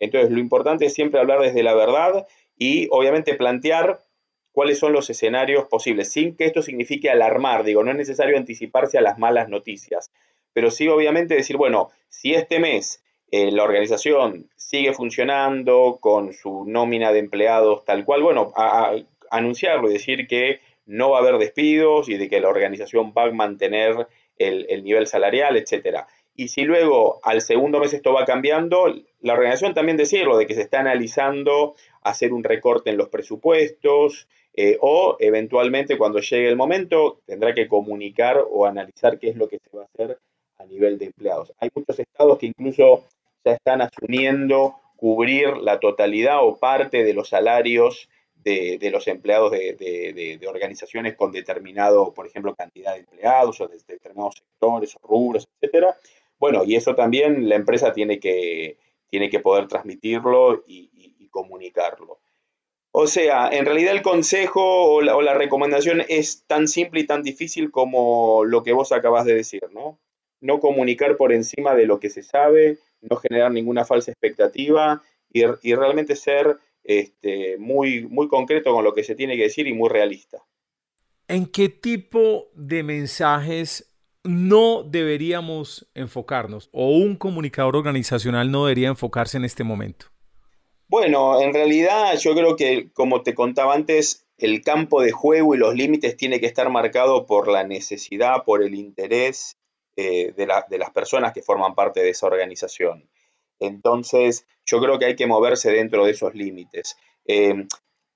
Entonces, 0.00 0.32
lo 0.32 0.40
importante 0.40 0.86
es 0.86 0.92
siempre 0.92 1.20
hablar 1.20 1.42
desde 1.42 1.62
la 1.62 1.74
verdad 1.74 2.26
y 2.58 2.88
obviamente 2.90 3.34
plantear 3.34 4.00
cuáles 4.50 4.80
son 4.80 4.92
los 4.92 5.08
escenarios 5.10 5.66
posibles, 5.66 6.10
sin 6.10 6.34
que 6.34 6.46
esto 6.46 6.60
signifique 6.60 7.08
alarmar, 7.08 7.62
digo, 7.62 7.84
no 7.84 7.92
es 7.92 7.96
necesario 7.96 8.36
anticiparse 8.36 8.98
a 8.98 9.00
las 9.00 9.16
malas 9.16 9.48
noticias, 9.48 10.10
pero 10.52 10.72
sí 10.72 10.88
obviamente 10.88 11.36
decir, 11.36 11.56
bueno, 11.56 11.90
si 12.08 12.34
este 12.34 12.58
mes 12.58 13.01
eh, 13.32 13.50
la 13.50 13.64
organización 13.64 14.50
sigue 14.56 14.92
funcionando 14.92 15.96
con 16.02 16.34
su 16.34 16.66
nómina 16.66 17.12
de 17.12 17.18
empleados 17.18 17.82
tal 17.86 18.04
cual, 18.04 18.22
bueno, 18.22 18.52
anunciarlo 19.30 19.88
y 19.88 19.94
decir 19.94 20.26
que 20.26 20.60
no 20.84 21.10
va 21.10 21.16
a 21.16 21.20
haber 21.22 21.38
despidos 21.38 22.10
y 22.10 22.18
de 22.18 22.28
que 22.28 22.40
la 22.40 22.50
organización 22.50 23.14
va 23.16 23.24
a 23.24 23.32
mantener 23.32 24.06
el, 24.36 24.84
nivel 24.84 25.06
salarial, 25.06 25.56
etcétera. 25.56 26.06
Y 26.36 26.48
si 26.48 26.64
luego 26.64 27.20
al 27.22 27.40
segundo 27.40 27.80
mes 27.80 27.94
esto 27.94 28.12
va 28.12 28.26
cambiando, 28.26 28.94
la 29.22 29.32
organización 29.32 29.72
también 29.72 29.96
decirlo, 29.96 30.36
de 30.36 30.46
que 30.46 30.54
se 30.54 30.60
está 30.60 30.80
analizando 30.80 31.74
hacer 32.02 32.34
un 32.34 32.44
recorte 32.44 32.90
en 32.90 32.98
los 32.98 33.08
presupuestos 33.08 34.28
eh, 34.52 34.76
o 34.82 35.16
eventualmente 35.20 35.96
cuando 35.96 36.18
llegue 36.18 36.48
el 36.48 36.56
momento 36.56 37.20
tendrá 37.24 37.54
que 37.54 37.66
comunicar 37.66 38.44
o 38.50 38.66
analizar 38.66 39.18
qué 39.18 39.30
es 39.30 39.36
lo 39.36 39.48
que 39.48 39.58
se 39.58 39.74
va 39.74 39.84
a 39.84 39.86
hacer 39.86 40.18
a 40.58 40.66
nivel 40.66 40.98
de 40.98 41.06
empleados. 41.06 41.50
Hay 41.58 41.70
muchos 41.74 41.98
estados 41.98 42.38
que 42.38 42.46
incluso 42.46 43.04
ya 43.44 43.52
están 43.52 43.82
asumiendo 43.82 44.76
cubrir 44.96 45.56
la 45.56 45.80
totalidad 45.80 46.44
o 46.44 46.58
parte 46.58 47.02
de 47.04 47.12
los 47.12 47.28
salarios 47.28 48.08
de, 48.44 48.90
los 48.90 49.06
empleados 49.08 49.52
de, 49.52 50.40
organizaciones 50.48 51.16
con 51.16 51.32
determinado, 51.32 52.12
por 52.12 52.26
ejemplo, 52.26 52.54
cantidad 52.54 52.94
de 52.94 53.00
empleados 53.00 53.60
o 53.60 53.68
de 53.68 53.78
determinados 53.86 54.36
sectores 54.36 54.96
o 54.96 55.06
rubros, 55.06 55.48
etcétera. 55.60 55.96
Bueno, 56.38 56.64
y 56.64 56.76
eso 56.76 56.94
también 56.94 57.48
la 57.48 57.56
empresa 57.56 57.92
tiene 57.92 58.18
que, 58.18 58.76
tiene 59.08 59.30
que 59.30 59.40
poder 59.40 59.68
transmitirlo 59.68 60.64
y, 60.66 60.90
comunicarlo. 61.30 62.18
O 62.90 63.06
sea, 63.06 63.48
en 63.48 63.64
realidad 63.64 63.92
el 63.92 64.02
consejo 64.02 64.60
o 64.62 65.00
la, 65.00 65.16
o 65.16 65.22
la, 65.22 65.32
recomendación 65.32 66.02
es 66.10 66.44
tan 66.46 66.68
simple 66.68 67.00
y 67.00 67.06
tan 67.06 67.22
difícil 67.22 67.70
como 67.70 68.44
lo 68.44 68.62
que 68.62 68.74
vos 68.74 68.92
acabas 68.92 69.24
de 69.24 69.34
decir, 69.34 69.62
¿no? 69.72 69.98
No 70.42 70.60
comunicar 70.60 71.16
por 71.16 71.32
encima 71.32 71.74
de 71.74 71.86
lo 71.86 72.00
que 72.00 72.10
se 72.10 72.22
sabe, 72.22 72.76
no 73.02 73.16
generar 73.16 73.52
ninguna 73.52 73.84
falsa 73.84 74.10
expectativa 74.10 75.02
y, 75.32 75.44
realmente 75.74 76.16
ser 76.16 76.58
este, 76.84 77.56
muy, 77.58 78.06
muy 78.06 78.28
concreto 78.28 78.72
con 78.72 78.84
lo 78.84 78.94
que 78.94 79.04
se 79.04 79.14
tiene 79.14 79.36
que 79.36 79.44
decir 79.44 79.66
y 79.66 79.74
muy 79.74 79.88
realista. 79.88 80.42
¿En 81.28 81.46
qué 81.46 81.68
tipo 81.68 82.50
de 82.54 82.82
mensajes 82.82 83.92
no 84.24 84.82
deberíamos 84.82 85.88
enfocarnos 85.94 86.68
o 86.72 86.90
un 86.90 87.16
comunicador 87.16 87.76
organizacional 87.76 88.50
no 88.50 88.66
debería 88.66 88.88
enfocarse 88.88 89.36
en 89.36 89.44
este 89.44 89.64
momento? 89.64 90.06
Bueno, 90.88 91.40
en 91.40 91.54
realidad 91.54 92.18
yo 92.18 92.34
creo 92.34 92.54
que, 92.54 92.90
como 92.92 93.22
te 93.22 93.34
contaba 93.34 93.74
antes, 93.74 94.26
el 94.36 94.60
campo 94.60 95.00
de 95.00 95.12
juego 95.12 95.54
y 95.54 95.58
los 95.58 95.74
límites 95.74 96.16
tiene 96.16 96.38
que 96.38 96.46
estar 96.46 96.68
marcado 96.68 97.24
por 97.24 97.48
la 97.48 97.64
necesidad, 97.64 98.44
por 98.44 98.62
el 98.62 98.74
interés 98.74 99.56
eh, 99.96 100.32
de, 100.36 100.46
las 100.46 100.90
personas 100.90 101.32
que 101.32 101.42
forman 101.42 101.74
parte 101.74 102.00
de 102.00 102.10
esa 102.10 102.26
organización. 102.26 103.08
Entonces, 103.60 104.46
yo 104.64 104.80
creo 104.80 104.98
que 104.98 105.06
hay 105.06 105.16
que 105.16 105.26
moverse 105.26 105.70
dentro 105.70 106.04
de 106.04 106.12
esos 106.12 106.34
límites. 106.34 106.96
Em, 107.24 107.68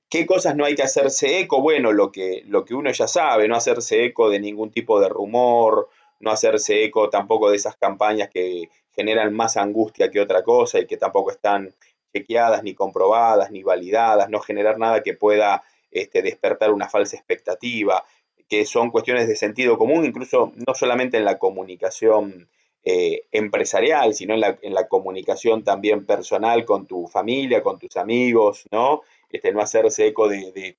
¿Qué 0.09 0.25
cosas 0.25 0.57
no 0.57 0.65
hay 0.65 0.75
que 0.75 0.83
hacerse 0.83 1.41
eco? 1.41 1.61
Bueno, 1.61 1.93
lo 1.93 2.13
que, 2.13 2.43
lo 2.47 2.65
que 2.65 2.75
uno 2.75 2.91
ya 2.93 3.09
sabe, 3.09 3.49
no 3.49 3.57
hacerse 3.57 4.05
eco 4.05 4.31
de 4.31 4.41
ningún 4.41 4.71
tipo 4.71 5.01
de 5.01 5.09
rumor, 5.09 5.89
no 6.21 6.31
hacerse 6.31 6.85
eco 6.85 7.11
tampoco 7.11 7.51
de 7.51 7.57
esas 7.57 7.77
campañas 7.77 8.31
que 8.31 8.71
generan 8.93 9.35
más 9.35 9.57
angustia 9.57 10.11
que 10.11 10.21
otra 10.21 10.43
cosa 10.43 10.79
y 10.79 10.87
que 10.87 10.97
tampoco 10.97 11.31
están 11.31 11.75
chequeadas, 12.15 12.63
ni 12.63 12.75
comprobadas, 12.75 13.51
ni 13.51 13.63
validadas, 13.63 14.31
no 14.31 14.41
generar 14.41 14.79
nada 14.79 15.03
que 15.03 15.15
pueda 15.15 15.63
este, 15.91 16.23
despertar 16.23 16.73
una 16.73 16.89
falsa 16.89 17.17
expectativa 17.17 18.05
que 18.49 18.65
son 18.65 18.91
cuestiones 18.91 19.29
de 19.29 19.37
sentido 19.37 19.79
común, 19.79 20.05
incluso 20.05 20.53
no 20.67 20.75
solamente 20.75 21.17
en 21.17 21.25
la 21.25 21.39
comunicación 21.39 22.49
eh, 22.89 23.27
empresarial, 23.33 24.15
sino 24.15 24.35
en 24.35 24.75
la, 24.75 24.87
comunicación 24.87 25.65
también 25.65 26.07
personal 26.07 26.65
con 26.65 26.87
tu 26.87 27.09
familia, 27.09 27.61
con 27.61 27.81
tus 27.81 27.97
amigos, 27.97 28.65
¿no? 28.71 29.03
Este, 29.29 29.53
no 29.53 29.61
hacerse 29.61 30.07
eco 30.07 30.29
de, 30.29 30.77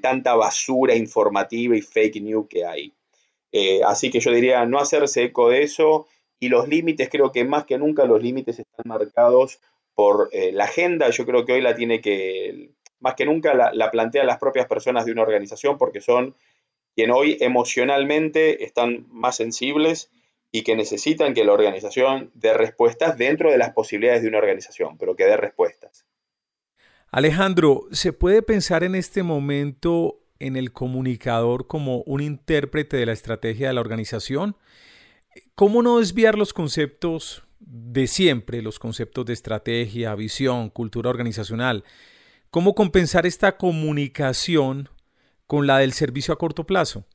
tanta 0.00 0.36
basura 0.36 0.94
informativa 0.94 1.76
y 1.76 1.80
fake 1.80 2.22
news 2.22 2.46
que 2.48 2.64
hay. 2.64 2.94
Eh, 3.50 3.80
así 3.84 4.08
que 4.08 4.20
yo 4.20 4.30
diría 4.30 4.66
no 4.66 4.78
hacerse 4.78 5.24
eco 5.24 5.48
de 5.48 5.64
eso 5.64 6.06
y 6.38 6.48
los 6.48 6.68
límites, 6.68 7.08
creo 7.10 7.32
que 7.32 7.44
más 7.44 7.64
que 7.64 7.76
nunca 7.76 8.04
los 8.04 8.22
límites 8.22 8.60
están 8.60 8.84
marcados 8.84 9.58
por 9.94 10.28
eh, 10.30 10.52
la 10.52 10.64
agenda, 10.64 11.10
yo 11.10 11.26
creo 11.26 11.44
que 11.44 11.54
hoy 11.54 11.60
la 11.60 11.74
tiene 11.74 12.00
que, 12.00 12.70
más 13.00 13.14
que 13.14 13.24
nunca 13.24 13.54
la, 13.54 13.72
la 13.72 13.90
plantean 13.90 14.28
las 14.28 14.38
propias 14.38 14.66
personas 14.66 15.06
de 15.06 15.10
una 15.10 15.22
organización 15.22 15.76
porque 15.76 16.00
son 16.00 16.36
quien 16.98 17.12
hoy 17.12 17.36
emocionalmente 17.38 18.64
están 18.64 19.06
más 19.12 19.36
sensibles 19.36 20.10
y 20.50 20.64
que 20.64 20.74
necesitan 20.74 21.32
que 21.32 21.44
la 21.44 21.52
organización 21.52 22.32
dé 22.34 22.52
respuestas 22.54 23.16
dentro 23.16 23.52
de 23.52 23.56
las 23.56 23.72
posibilidades 23.72 24.22
de 24.22 24.28
una 24.28 24.38
organización, 24.38 24.98
pero 24.98 25.14
que 25.14 25.24
dé 25.24 25.36
respuestas. 25.36 26.04
Alejandro, 27.12 27.84
¿se 27.92 28.12
puede 28.12 28.42
pensar 28.42 28.82
en 28.82 28.96
este 28.96 29.22
momento 29.22 30.26
en 30.40 30.56
el 30.56 30.72
comunicador 30.72 31.68
como 31.68 31.98
un 31.98 32.20
intérprete 32.20 32.96
de 32.96 33.06
la 33.06 33.12
estrategia 33.12 33.68
de 33.68 33.74
la 33.74 33.80
organización? 33.80 34.56
¿Cómo 35.54 35.84
no 35.84 36.00
desviar 36.00 36.36
los 36.36 36.52
conceptos 36.52 37.44
de 37.60 38.08
siempre, 38.08 38.60
los 38.60 38.80
conceptos 38.80 39.24
de 39.24 39.34
estrategia, 39.34 40.16
visión, 40.16 40.68
cultura 40.68 41.10
organizacional? 41.10 41.84
¿Cómo 42.50 42.74
compensar 42.74 43.24
esta 43.24 43.56
comunicación 43.56 44.88
con 45.48 45.66
la 45.66 45.78
del 45.78 45.94
servicio 45.94 46.32
a 46.32 46.38
corto 46.38 46.64
plazo? 46.64 47.06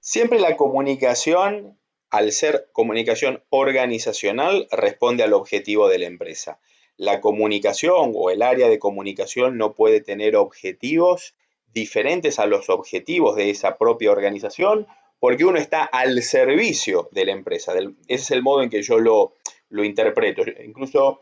Siempre 0.00 0.40
la 0.40 0.56
comunicación, 0.56 1.78
al 2.10 2.32
ser 2.32 2.70
comunicación 2.72 3.44
organizacional, 3.50 4.66
responde 4.72 5.22
al 5.22 5.34
objetivo 5.34 5.88
de 5.88 5.98
la 5.98 6.06
empresa. 6.06 6.58
La 6.96 7.20
comunicación 7.20 8.12
o 8.14 8.30
el 8.30 8.42
área 8.42 8.68
de 8.68 8.78
comunicación 8.78 9.58
no 9.58 9.74
puede 9.74 10.00
tener 10.00 10.34
objetivos 10.34 11.34
diferentes 11.74 12.38
a 12.38 12.46
los 12.46 12.70
objetivos 12.70 13.36
de 13.36 13.50
esa 13.50 13.76
propia 13.76 14.12
organización 14.12 14.86
porque 15.18 15.44
uno 15.44 15.58
está 15.58 15.84
al 15.84 16.22
servicio 16.22 17.08
de 17.12 17.26
la 17.26 17.32
empresa. 17.32 17.74
Ese 17.74 17.94
es 18.08 18.30
el 18.30 18.42
modo 18.42 18.62
en 18.62 18.70
que 18.70 18.82
yo 18.82 18.98
lo, 18.98 19.34
lo 19.68 19.84
interpreto. 19.84 20.42
Incluso 20.64 21.20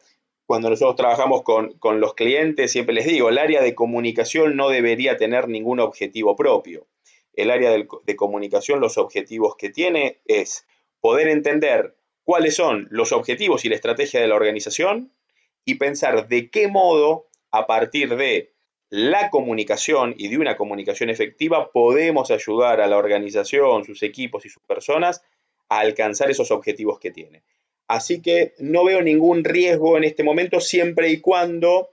cuando 0.53 0.69
nosotros 0.69 0.97
trabajamos 0.97 1.45
con, 1.45 1.99
los 1.99 2.13
clientes, 2.13 2.71
siempre 2.71 2.95
les 2.95 3.07
digo, 3.07 3.31
el 3.31 3.39
área 3.39 3.63
de 3.63 3.75
comunicación 3.75 4.55
no 4.55 4.69
debería 4.69 5.17
tener 5.17 5.49
ningún 5.49 5.81
objetivo 5.81 6.37
propio. 6.37 6.87
El 7.33 7.51
área 7.51 7.71
de, 7.71 8.17
comunicación, 8.17 8.79
los 8.79 8.99
objetivos 8.99 9.57
que 9.57 9.71
tiene 9.71 10.21
es 10.27 10.67
poder 11.01 11.29
entender 11.29 11.97
cuáles 12.23 12.55
son 12.55 12.87
los 12.91 13.13
objetivos 13.13 13.65
y 13.65 13.71
la 13.71 13.77
estrategia 13.77 14.21
de 14.21 14.27
la 14.27 14.35
organización 14.35 15.15
y 15.65 15.77
pensar 15.77 16.29
de 16.29 16.51
qué 16.51 16.69
modo, 16.69 17.29
a 17.51 17.67
partir 17.67 18.15
de 18.17 18.53
la 18.91 19.31
comunicación 19.31 20.15
y 20.19 20.29
de 20.29 20.37
una 20.37 20.59
comunicación 20.59 21.09
efectiva, 21.09 21.73
podemos 21.73 22.31
ayudar 22.31 22.83
a 22.83 22.89
la 22.89 22.99
organización, 22.99 23.87
sus 23.87 24.03
equipos 24.03 24.45
y 24.45 24.51
sus 24.51 24.63
personas 24.65 25.23
a 25.71 25.79
alcanzar 25.79 26.31
esos 26.31 26.51
objetivos 26.51 26.99
que 26.99 27.11
tiene. 27.11 27.43
Así 27.93 28.23
que 28.23 28.55
no 28.59 28.85
veo 28.85 29.03
ningún 29.03 29.45
riesgo 29.45 29.99
en 29.99 30.05
este 30.05 30.25
momento 30.25 30.61
siempre 30.61 31.11
y 31.11 31.21
cuando 31.21 31.91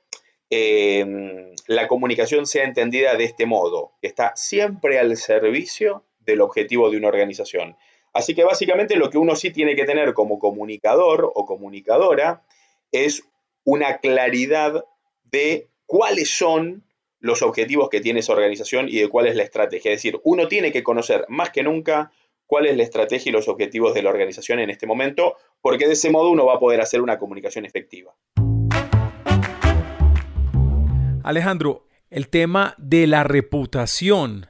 eh, 0.50 1.54
la 1.68 1.90
comunicación 1.90 2.46
sea 2.46 2.64
entendida 2.64 3.18
de 3.18 3.26
este 3.26 3.46
modo, 3.46 3.92
que 4.02 4.08
está 4.08 4.32
siempre 4.38 4.98
al 4.98 5.18
servicio 5.18 6.06
del 6.20 6.40
objetivo 6.40 6.90
de 6.90 6.96
una 6.96 7.10
organización. 7.10 7.76
Así 8.14 8.34
que 8.34 8.46
básicamente 8.46 8.96
lo 8.96 9.10
que 9.10 9.18
uno 9.18 9.36
sí 9.36 9.52
tiene 9.52 9.76
que 9.76 9.84
tener 9.84 10.14
como 10.14 10.40
comunicador 10.40 11.34
o 11.36 11.46
comunicadora 11.46 12.46
es 12.94 13.24
una 13.66 13.98
claridad 13.98 14.86
de 15.26 15.68
cuáles 15.86 16.30
son 16.30 16.86
los 17.20 17.42
objetivos 17.42 17.90
que 17.90 18.00
tiene 18.00 18.22
esa 18.22 18.32
organización 18.32 18.88
y 18.88 19.02
de 19.02 19.10
cuál 19.10 19.28
es 19.28 19.36
la 19.36 19.44
estrategia. 19.44 19.92
Es 19.92 19.98
decir, 19.98 20.18
uno 20.24 20.48
tiene 20.48 20.72
que 20.72 20.82
conocer 20.82 21.26
más 21.28 21.50
que 21.50 21.62
nunca 21.62 22.14
cuál 22.50 22.66
es 22.66 22.76
la 22.76 22.82
estrategia 22.82 23.30
y 23.30 23.34
los 23.34 23.48
objetivos 23.48 23.94
de 23.94 24.02
la 24.02 24.10
organización 24.10 24.60
en 24.60 24.72
este 24.72 24.88
momento, 24.88 25.36
porque 25.62 25.88
de 25.88 25.94
ese 25.94 26.10
modo 26.10 26.30
uno 26.30 26.46
va 26.46 26.56
a 26.56 26.60
poder 26.60 26.82
hacer 26.82 27.02
una 27.02 27.20
comunicación 27.20 27.66
efectiva. 27.66 28.14
Alejandro, 31.24 31.88
el 32.10 32.30
tema 32.30 32.76
de 32.78 33.06
la 33.08 33.24
reputación, 33.24 34.48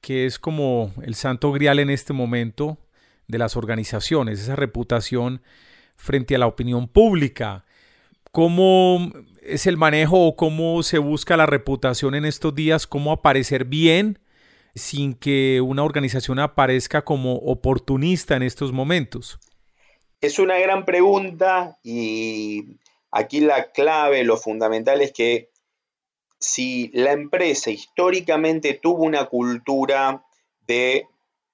que 0.00 0.26
es 0.26 0.38
como 0.38 0.92
el 1.02 1.14
santo 1.14 1.52
grial 1.52 1.78
en 1.78 1.90
este 1.90 2.12
momento 2.12 2.78
de 3.26 3.38
las 3.38 3.56
organizaciones, 3.56 4.40
esa 4.40 4.56
reputación 4.56 5.42
frente 5.96 6.34
a 6.34 6.38
la 6.38 6.46
opinión 6.46 6.88
pública. 6.88 7.64
¿Cómo 8.30 9.12
es 9.42 9.66
el 9.66 9.76
manejo 9.76 10.26
o 10.26 10.36
cómo 10.36 10.82
se 10.82 10.98
busca 10.98 11.36
la 11.36 11.46
reputación 11.46 12.14
en 12.14 12.24
estos 12.24 12.54
días? 12.54 12.86
¿Cómo 12.86 13.12
aparecer 13.12 13.64
bien 13.64 14.18
sin 14.74 15.14
que 15.14 15.60
una 15.60 15.84
organización 15.84 16.38
aparezca 16.38 17.04
como 17.04 17.36
oportunista 17.36 18.34
en 18.34 18.42
estos 18.42 18.72
momentos? 18.72 19.38
Es 20.20 20.38
una 20.38 20.58
gran 20.58 20.84
pregunta 20.84 21.78
y 21.82 22.78
aquí 23.10 23.40
la 23.40 23.70
clave, 23.72 24.24
lo 24.24 24.36
fundamental 24.36 25.00
es 25.00 25.12
que 25.12 25.50
si 26.38 26.90
la 26.92 27.12
empresa 27.12 27.70
históricamente 27.70 28.74
tuvo 28.74 29.04
una 29.04 29.26
cultura 29.26 30.24
de, 30.66 31.06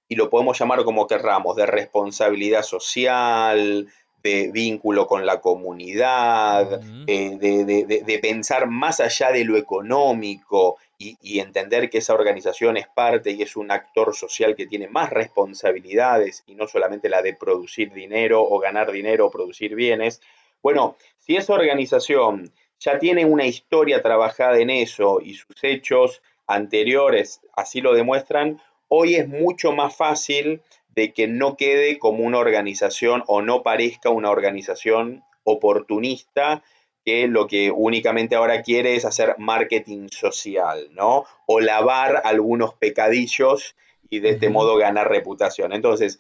y 0.09 0.17
lo 0.17 0.31
podemos 0.31 0.59
llamar 0.59 0.85
como 0.85 1.07
querramos, 1.07 1.57
de 1.57 1.67
responsabilidad 1.67 2.63
social, 2.63 3.89
de 4.23 4.51
vínculo 4.53 5.07
con 5.07 5.25
la 5.25 5.41
comunidad, 5.41 6.81
eh, 7.07 7.37
de, 7.39 8.19
pensar 8.19 8.69
más 8.69 9.01
allá 9.01 9.33
de 9.33 9.45
lo 9.45 9.57
económico 9.57 10.77
y, 11.03 11.41
entender 11.41 11.89
que 11.89 11.99
esa 11.99 12.13
organización 12.13 12.77
es 12.77 12.87
parte 12.87 13.31
y 13.31 13.41
es 13.41 13.57
un 13.57 13.71
actor 13.71 14.15
social 14.15 14.55
que 14.55 14.67
tiene 14.67 14.87
más 14.87 15.09
responsabilidades 15.09 16.45
y 16.47 16.55
no 16.55 16.69
solamente 16.69 17.09
la 17.09 17.23
de 17.23 17.35
producir 17.35 17.91
dinero 17.95 18.43
o 18.43 18.59
ganar 18.59 18.93
dinero 18.93 19.27
o 19.27 19.31
producir 19.31 19.75
bienes. 19.75 20.21
Bueno, 20.63 20.97
si 21.19 21.37
esa 21.37 21.55
organización 21.55 22.53
ya 22.79 22.99
tiene 22.99 23.25
una 23.25 23.47
historia 23.47 24.03
trabajada 24.03 24.59
en 24.59 24.69
eso 24.69 25.23
y 25.23 25.35
sus 25.35 25.65
hechos 25.65 26.21
anteriores 26.47 27.41
así 27.57 27.81
lo 27.81 27.95
demuestran, 27.95 28.61
hoy 28.89 29.15
es 29.15 29.27
mucho 29.27 29.73
más 29.73 29.97
fácil 29.97 30.61
de 30.95 31.15
que 31.15 31.27
no 31.27 31.57
quede 31.57 31.99
como 31.99 32.25
una 32.25 32.39
organización 32.39 33.25
o 33.27 33.41
no 33.41 33.63
parezca 33.63 34.11
una 34.11 34.31
organización 34.31 35.25
oportunista 35.45 36.63
que 37.05 37.27
lo 37.29 37.47
que 37.47 37.71
únicamente 37.71 38.35
ahora 38.35 38.63
quiere 38.63 38.95
es 38.97 39.05
hacer 39.05 39.37
marketing 39.39 40.09
social, 40.09 40.89
¿no? 40.93 41.25
O 41.47 41.61
lavar 41.61 42.23
algunos 42.25 42.75
pecadillos 42.75 43.75
y 44.09 44.21
de 44.21 44.31
este 44.31 44.51
modo 44.51 44.77
ganar 44.77 45.09
reputación. 45.09 45.73
Entonces, 45.73 46.19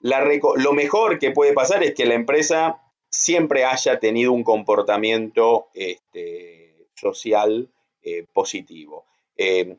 lo 0.00 0.72
mejor 0.72 1.18
que 1.18 1.30
puede 1.30 1.52
pasar 1.52 1.82
es 1.82 1.94
que 1.94 2.06
la 2.06 2.14
empresa 2.14 2.82
siempre 3.08 3.64
haya 3.64 4.00
tenido 4.00 4.32
un 4.32 4.42
comportamiento 4.42 5.68
este, 5.74 6.88
social 6.94 7.68
eh, 8.02 8.26
positivo. 8.32 9.04
Eh, 9.36 9.76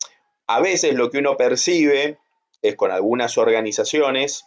a 0.48 0.62
veces 0.62 0.94
lo 0.94 1.10
que 1.10 1.18
uno 1.18 1.36
percibe 1.36 2.18
es 2.62 2.76
con 2.76 2.92
algunas 2.92 3.38
organizaciones 3.38 4.46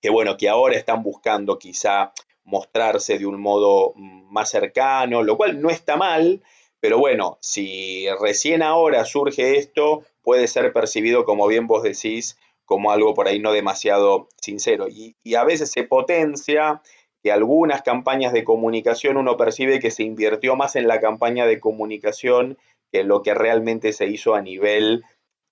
que, 0.00 0.10
bueno, 0.10 0.36
que 0.36 0.48
ahora 0.48 0.76
están 0.76 1.02
buscando 1.02 1.58
quizá 1.58 2.12
mostrarse 2.44 3.18
de 3.18 3.26
un 3.26 3.40
modo 3.40 3.92
más 3.96 4.50
cercano, 4.50 5.22
lo 5.22 5.36
cual 5.36 5.60
no 5.60 5.70
está 5.70 5.96
mal, 5.96 6.42
pero 6.80 6.98
bueno, 6.98 7.38
si 7.40 8.06
recién 8.20 8.62
ahora 8.62 9.04
surge 9.04 9.56
esto, 9.56 10.04
puede 10.22 10.46
ser 10.48 10.72
percibido, 10.72 11.24
como 11.24 11.46
bien 11.46 11.66
vos 11.66 11.82
decís, 11.82 12.38
como 12.64 12.92
algo 12.92 13.14
por 13.14 13.26
ahí 13.26 13.38
no 13.38 13.52
demasiado 13.52 14.28
sincero. 14.40 14.88
Y, 14.88 15.16
y 15.22 15.34
a 15.36 15.44
veces 15.44 15.70
se 15.70 15.84
potencia 15.84 16.82
que 17.22 17.32
algunas 17.32 17.80
campañas 17.82 18.34
de 18.34 18.44
comunicación 18.44 19.16
uno 19.16 19.38
percibe 19.38 19.80
que 19.80 19.90
se 19.90 20.02
invirtió 20.02 20.56
más 20.56 20.76
en 20.76 20.86
la 20.86 21.00
campaña 21.00 21.46
de 21.46 21.58
comunicación 21.58 22.58
que 22.92 23.00
en 23.00 23.08
lo 23.08 23.22
que 23.22 23.32
realmente 23.32 23.94
se 23.94 24.06
hizo 24.06 24.34
a 24.34 24.42
nivel 24.42 25.04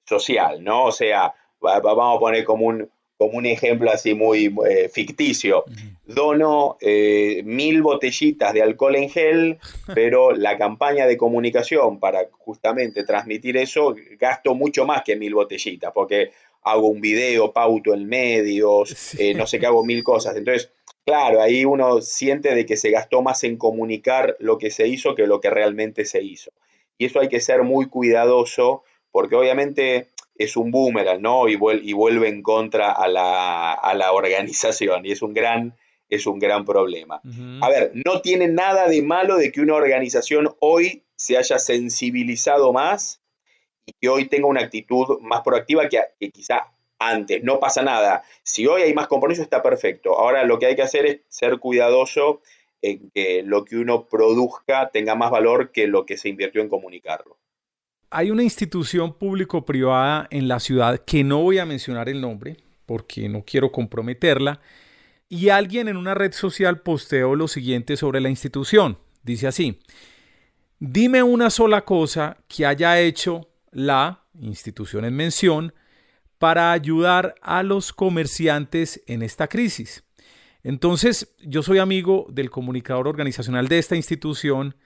social, 0.06 0.62
¿no? 0.62 0.84
O 0.84 0.92
sea, 0.92 1.34
vamos 1.60 2.16
a 2.16 2.20
poner 2.20 2.44
como 2.44 2.66
un, 2.66 2.90
como 3.22 3.38
un 3.38 3.46
ejemplo 3.46 3.90
así 3.90 4.14
muy 4.14 4.54
eh, 4.68 4.88
ficticio. 4.88 5.64
Dono 6.06 6.76
eh, 6.80 7.42
mil 7.44 7.82
botellitas 7.82 8.52
de 8.52 8.62
alcohol 8.62 8.96
en 8.96 9.08
gel, 9.08 9.58
pero 9.94 10.32
la 10.32 10.58
campaña 10.58 11.06
de 11.06 11.16
comunicación 11.16 12.00
para 12.00 12.28
justamente 12.38 13.04
transmitir 13.04 13.56
eso 13.56 13.94
gasto 14.18 14.54
mucho 14.54 14.84
más 14.84 15.02
que 15.02 15.16
mil 15.16 15.34
botellitas, 15.34 15.92
porque 15.94 16.30
hago 16.62 16.88
un 16.88 17.00
video, 17.00 17.52
pauto 17.52 17.94
en 17.94 18.08
medios, 18.08 19.14
eh, 19.18 19.34
no 19.34 19.46
sé 19.46 19.58
qué, 19.58 19.66
hago 19.66 19.84
mil 19.84 20.02
cosas. 20.04 20.36
Entonces, 20.36 20.70
claro, 21.04 21.40
ahí 21.40 21.64
uno 21.64 22.00
siente 22.00 22.54
de 22.54 22.66
que 22.66 22.76
se 22.76 22.90
gastó 22.90 23.22
más 23.22 23.42
en 23.44 23.56
comunicar 23.56 24.36
lo 24.38 24.58
que 24.58 24.70
se 24.70 24.86
hizo 24.86 25.14
que 25.14 25.26
lo 25.26 25.40
que 25.40 25.50
realmente 25.50 26.04
se 26.04 26.22
hizo. 26.22 26.52
Y 26.98 27.06
eso 27.06 27.20
hay 27.20 27.28
que 27.28 27.40
ser 27.40 27.62
muy 27.62 27.86
cuidadoso, 27.86 28.84
porque 29.10 29.34
obviamente 29.34 30.11
es 30.42 30.56
un 30.56 30.70
boomerang, 30.70 31.22
¿no? 31.22 31.48
Y, 31.48 31.56
vuelve 31.56 32.28
en 32.28 32.42
contra 32.42 32.92
a 32.92 33.08
la, 33.08 34.12
organización 34.12 35.06
y 35.06 35.12
es 35.12 35.22
un 35.22 35.32
gran, 35.32 35.76
es 36.08 36.26
un 36.26 36.38
gran 36.38 36.64
problema. 36.64 37.20
A 37.60 37.68
ver, 37.68 37.92
no 38.04 38.20
tiene 38.20 38.48
nada 38.48 38.88
de 38.88 39.02
malo 39.02 39.36
de 39.36 39.52
que 39.52 39.60
una 39.60 39.74
organización 39.74 40.54
hoy 40.60 41.04
se 41.14 41.36
haya 41.36 41.58
sensibilizado 41.58 42.72
más 42.72 43.20
y 43.86 43.92
que 44.00 44.08
hoy 44.08 44.26
tenga 44.26 44.46
una 44.46 44.62
actitud 44.62 45.20
más 45.20 45.42
proactiva 45.42 45.88
que, 45.88 46.00
que 46.18 46.30
quizá 46.30 46.72
antes. 46.98 47.42
No 47.42 47.58
pasa 47.60 47.82
nada. 47.82 48.22
Si 48.42 48.66
hoy 48.66 48.82
hay 48.82 48.94
más 48.94 49.08
compromiso, 49.08 49.42
está 49.42 49.62
perfecto. 49.62 50.18
Ahora 50.18 50.44
lo 50.44 50.58
que 50.58 50.66
hay 50.66 50.76
que 50.76 50.82
hacer 50.82 51.06
es 51.06 51.20
ser 51.28 51.58
cuidadoso 51.58 52.40
en 52.80 53.10
que 53.10 53.42
lo 53.44 53.64
que 53.64 53.76
uno 53.76 54.06
produzca 54.06 54.90
tenga 54.90 55.14
más 55.14 55.30
valor 55.30 55.70
que 55.70 55.86
lo 55.86 56.04
que 56.04 56.16
se 56.16 56.28
invirtió 56.28 56.60
en 56.60 56.68
comunicarlo 56.68 57.38
hay 58.12 58.30
una 58.30 58.42
institución 58.42 59.14
público-privada 59.14 60.28
en 60.30 60.46
la 60.46 60.60
ciudad 60.60 61.00
que 61.04 61.24
no 61.24 61.42
voy 61.42 61.58
a 61.58 61.66
mencionar 61.66 62.08
el 62.08 62.20
nombre 62.20 62.58
porque 62.86 63.28
no 63.28 63.42
quiero 63.44 63.72
comprometerla, 63.72 64.60
y 65.28 65.48
alguien 65.48 65.88
en 65.88 65.96
una 65.96 66.12
red 66.12 66.32
social 66.32 66.80
posteó 66.80 67.34
lo 67.34 67.48
siguiente 67.48 67.96
sobre 67.96 68.20
la 68.20 68.28
institución. 68.28 68.98
Dice 69.22 69.46
así, 69.46 69.80
dime 70.78 71.22
una 71.22 71.48
sola 71.48 71.86
cosa 71.86 72.36
que 72.48 72.66
haya 72.66 73.00
hecho 73.00 73.48
la 73.70 74.24
institución 74.38 75.06
en 75.06 75.14
mención 75.14 75.72
para 76.36 76.72
ayudar 76.72 77.34
a 77.40 77.62
los 77.62 77.94
comerciantes 77.94 79.00
en 79.06 79.22
esta 79.22 79.48
crisis. 79.48 80.04
Entonces, 80.62 81.34
yo 81.40 81.62
soy 81.62 81.78
amigo 81.78 82.26
del 82.28 82.50
comunicador 82.50 83.08
organizacional 83.08 83.68
de 83.68 83.78
esta 83.78 83.96
institución 83.96 84.76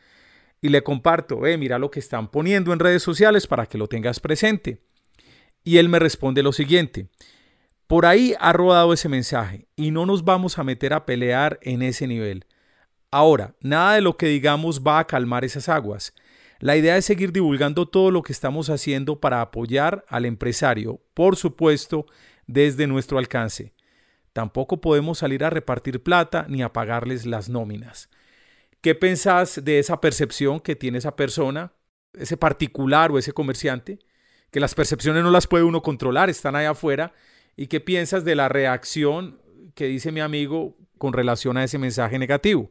y 0.60 0.68
le 0.68 0.82
comparto, 0.82 1.46
eh, 1.46 1.58
mira 1.58 1.78
lo 1.78 1.90
que 1.90 2.00
están 2.00 2.28
poniendo 2.28 2.72
en 2.72 2.78
redes 2.78 3.02
sociales 3.02 3.46
para 3.46 3.66
que 3.66 3.78
lo 3.78 3.88
tengas 3.88 4.20
presente. 4.20 4.82
Y 5.64 5.78
él 5.78 5.88
me 5.88 5.98
responde 5.98 6.42
lo 6.42 6.52
siguiente, 6.52 7.08
por 7.86 8.04
ahí 8.04 8.34
ha 8.40 8.52
rodado 8.52 8.92
ese 8.92 9.08
mensaje 9.08 9.68
y 9.76 9.92
no 9.92 10.06
nos 10.06 10.24
vamos 10.24 10.58
a 10.58 10.64
meter 10.64 10.92
a 10.92 11.06
pelear 11.06 11.60
en 11.62 11.82
ese 11.82 12.08
nivel. 12.08 12.44
Ahora, 13.12 13.54
nada 13.60 13.94
de 13.94 14.00
lo 14.00 14.16
que 14.16 14.26
digamos 14.26 14.82
va 14.84 14.98
a 14.98 15.06
calmar 15.06 15.44
esas 15.44 15.68
aguas. 15.68 16.12
La 16.58 16.76
idea 16.76 16.96
es 16.96 17.04
seguir 17.04 17.32
divulgando 17.32 17.86
todo 17.86 18.10
lo 18.10 18.22
que 18.22 18.32
estamos 18.32 18.70
haciendo 18.70 19.20
para 19.20 19.40
apoyar 19.40 20.04
al 20.08 20.24
empresario, 20.24 21.00
por 21.14 21.36
supuesto, 21.36 22.06
desde 22.48 22.88
nuestro 22.88 23.18
alcance. 23.18 23.72
Tampoco 24.32 24.80
podemos 24.80 25.18
salir 25.18 25.44
a 25.44 25.50
repartir 25.50 26.02
plata 26.02 26.44
ni 26.48 26.62
a 26.62 26.72
pagarles 26.72 27.24
las 27.24 27.48
nóminas. 27.48 28.10
¿Qué 28.86 28.94
pensás 28.94 29.64
de 29.64 29.80
esa 29.80 30.00
percepción 30.00 30.60
que 30.60 30.76
tiene 30.76 30.98
esa 30.98 31.16
persona, 31.16 31.72
ese 32.16 32.36
particular 32.36 33.10
o 33.10 33.18
ese 33.18 33.32
comerciante? 33.32 33.98
Que 34.52 34.60
las 34.60 34.76
percepciones 34.76 35.24
no 35.24 35.32
las 35.32 35.48
puede 35.48 35.64
uno 35.64 35.82
controlar, 35.82 36.30
están 36.30 36.54
ahí 36.54 36.66
afuera. 36.66 37.12
¿Y 37.56 37.66
qué 37.66 37.80
piensas 37.80 38.24
de 38.24 38.36
la 38.36 38.48
reacción 38.48 39.42
que 39.74 39.86
dice 39.86 40.12
mi 40.12 40.20
amigo 40.20 40.76
con 40.98 41.12
relación 41.14 41.56
a 41.56 41.64
ese 41.64 41.78
mensaje 41.78 42.16
negativo? 42.20 42.70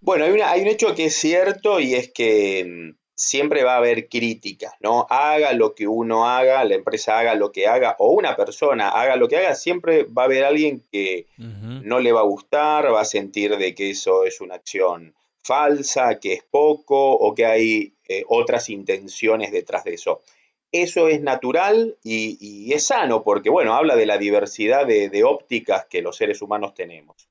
Bueno, 0.00 0.24
hay, 0.24 0.40
hay 0.40 0.62
un 0.62 0.68
hecho 0.68 0.94
que 0.94 1.04
es 1.04 1.16
cierto 1.16 1.80
y 1.80 1.92
es 1.92 2.10
que 2.10 2.94
mm, 2.94 2.98
siempre 3.14 3.62
va 3.62 3.74
a 3.74 3.76
haber 3.76 4.08
críticas, 4.08 4.72
¿no? 4.80 5.06
Haga 5.10 5.52
lo 5.52 5.74
que 5.74 5.86
uno 5.86 6.26
haga, 6.26 6.64
la 6.64 6.76
empresa 6.76 7.18
haga 7.18 7.34
lo 7.34 7.52
que 7.52 7.66
haga, 7.66 7.94
o 7.98 8.12
una 8.12 8.36
persona 8.36 8.88
haga 8.88 9.16
lo 9.16 9.28
que 9.28 9.36
haga, 9.36 9.54
siempre 9.54 10.04
va 10.04 10.22
a 10.22 10.24
haber 10.24 10.44
alguien 10.44 10.82
que 10.90 11.26
no 11.36 12.00
le 12.00 12.12
va 12.12 12.20
a 12.20 12.24
gustar, 12.24 12.90
va 12.90 13.02
a 13.02 13.04
sentir 13.04 13.58
de 13.58 13.74
que 13.74 13.90
eso 13.90 14.24
es 14.24 14.40
una 14.40 14.54
acción 14.54 15.14
falsa, 15.46 16.18
que 16.18 16.32
es 16.34 16.42
poco 16.42 17.12
o 17.12 17.34
que 17.34 17.46
hay 17.46 17.92
eh, 18.08 18.24
otras 18.28 18.68
intenciones 18.68 19.52
detrás 19.52 19.84
de 19.84 19.94
eso. 19.94 20.22
Eso 20.72 21.08
es 21.08 21.22
natural 21.22 21.96
y, 22.02 22.72
es 22.72 22.86
sano 22.86 23.22
porque, 23.22 23.48
bueno, 23.48 23.74
habla 23.74 23.96
de 23.96 24.04
la 24.04 24.18
diversidad 24.18 24.86
de, 24.86 25.24
ópticas 25.24 25.86
que 25.86 26.02
los 26.02 26.16
seres 26.16 26.42
humanos 26.42 26.74
tenemos. 26.74 27.28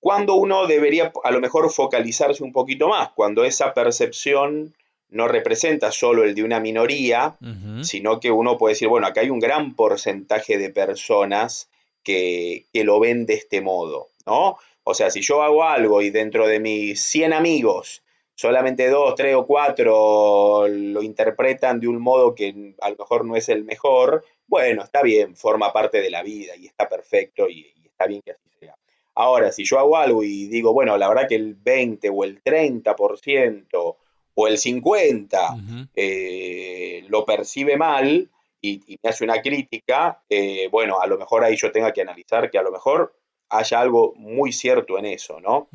Cuando 0.00 0.34
uno 0.34 0.66
debería 0.66 1.12
a 1.24 1.30
lo 1.32 1.40
mejor 1.40 1.70
focalizarse 1.70 2.42
un 2.42 2.52
poquito 2.52 2.88
más, 2.88 3.10
cuando 3.14 3.44
esa 3.44 3.74
percepción 3.74 4.72
no 5.10 5.28
representa 5.28 5.90
solo 5.92 6.24
el 6.24 6.34
de 6.34 6.44
una 6.44 6.60
minoría, 6.60 7.36
sino 7.82 8.20
que 8.20 8.30
uno 8.30 8.56
puede 8.56 8.74
decir, 8.74 8.88
bueno, 8.88 9.06
acá 9.06 9.20
hay 9.20 9.30
un 9.30 9.40
gran 9.40 9.74
porcentaje 9.74 10.56
de 10.56 10.70
personas 10.70 11.68
que, 12.02 12.66
que 12.72 12.84
lo 12.84 13.00
ven 13.00 13.26
de 13.26 13.34
este 13.34 13.60
modo, 13.60 14.08
¿no? 14.24 14.56
O 14.84 14.94
sea, 14.94 15.10
si 15.10 15.22
yo 15.22 15.42
hago 15.42 15.64
algo 15.64 16.02
y 16.02 16.10
dentro 16.10 16.46
de 16.46 16.60
mis 16.60 17.02
100 17.02 17.32
amigos 17.32 18.04
solamente 18.34 18.88
dos, 18.88 19.14
tres 19.14 19.34
o 19.34 19.46
cuatro 19.46 20.66
lo 20.68 21.02
interpretan 21.02 21.80
de 21.80 21.88
un 21.88 22.00
modo 22.00 22.34
que 22.34 22.74
a 22.80 22.90
lo 22.90 22.96
mejor 22.96 23.24
no 23.24 23.36
es 23.36 23.48
el 23.48 23.64
mejor, 23.64 24.24
bueno, 24.46 24.82
está 24.82 25.02
bien, 25.02 25.36
forma 25.36 25.72
parte 25.72 26.00
de 26.00 26.10
la 26.10 26.22
vida 26.22 26.56
y 26.56 26.66
está 26.66 26.88
perfecto 26.88 27.48
y, 27.48 27.72
está 27.84 28.06
bien 28.06 28.22
que 28.22 28.32
así 28.32 28.48
sea. 28.58 28.76
Ahora, 29.14 29.52
si 29.52 29.64
yo 29.64 29.78
hago 29.78 29.96
algo 29.96 30.24
y 30.24 30.48
digo, 30.48 30.72
bueno, 30.72 30.96
la 30.98 31.08
verdad 31.08 31.28
que 31.28 31.36
el 31.36 31.54
20 31.54 32.10
o 32.10 32.24
el 32.24 32.42
30% 32.42 33.96
o 34.36 34.48
el 34.48 34.58
50% 34.58 35.88
eh, 35.94 37.04
lo 37.08 37.24
percibe 37.24 37.76
mal 37.76 38.28
y, 38.60 38.98
me 39.02 39.10
hace 39.10 39.22
una 39.22 39.40
crítica, 39.40 40.22
eh, 40.28 40.68
bueno, 40.72 41.00
a 41.00 41.06
lo 41.06 41.18
mejor 41.18 41.44
ahí 41.44 41.54
yo 41.56 41.70
tenga 41.70 41.92
que 41.92 42.02
analizar 42.02 42.50
que 42.50 42.58
a 42.58 42.62
lo 42.62 42.72
mejor 42.72 43.14
haya 43.48 43.80
algo 43.80 44.14
muy 44.16 44.52
cierto 44.52 44.98
en 44.98 45.06
eso, 45.06 45.40
¿no? 45.40 45.68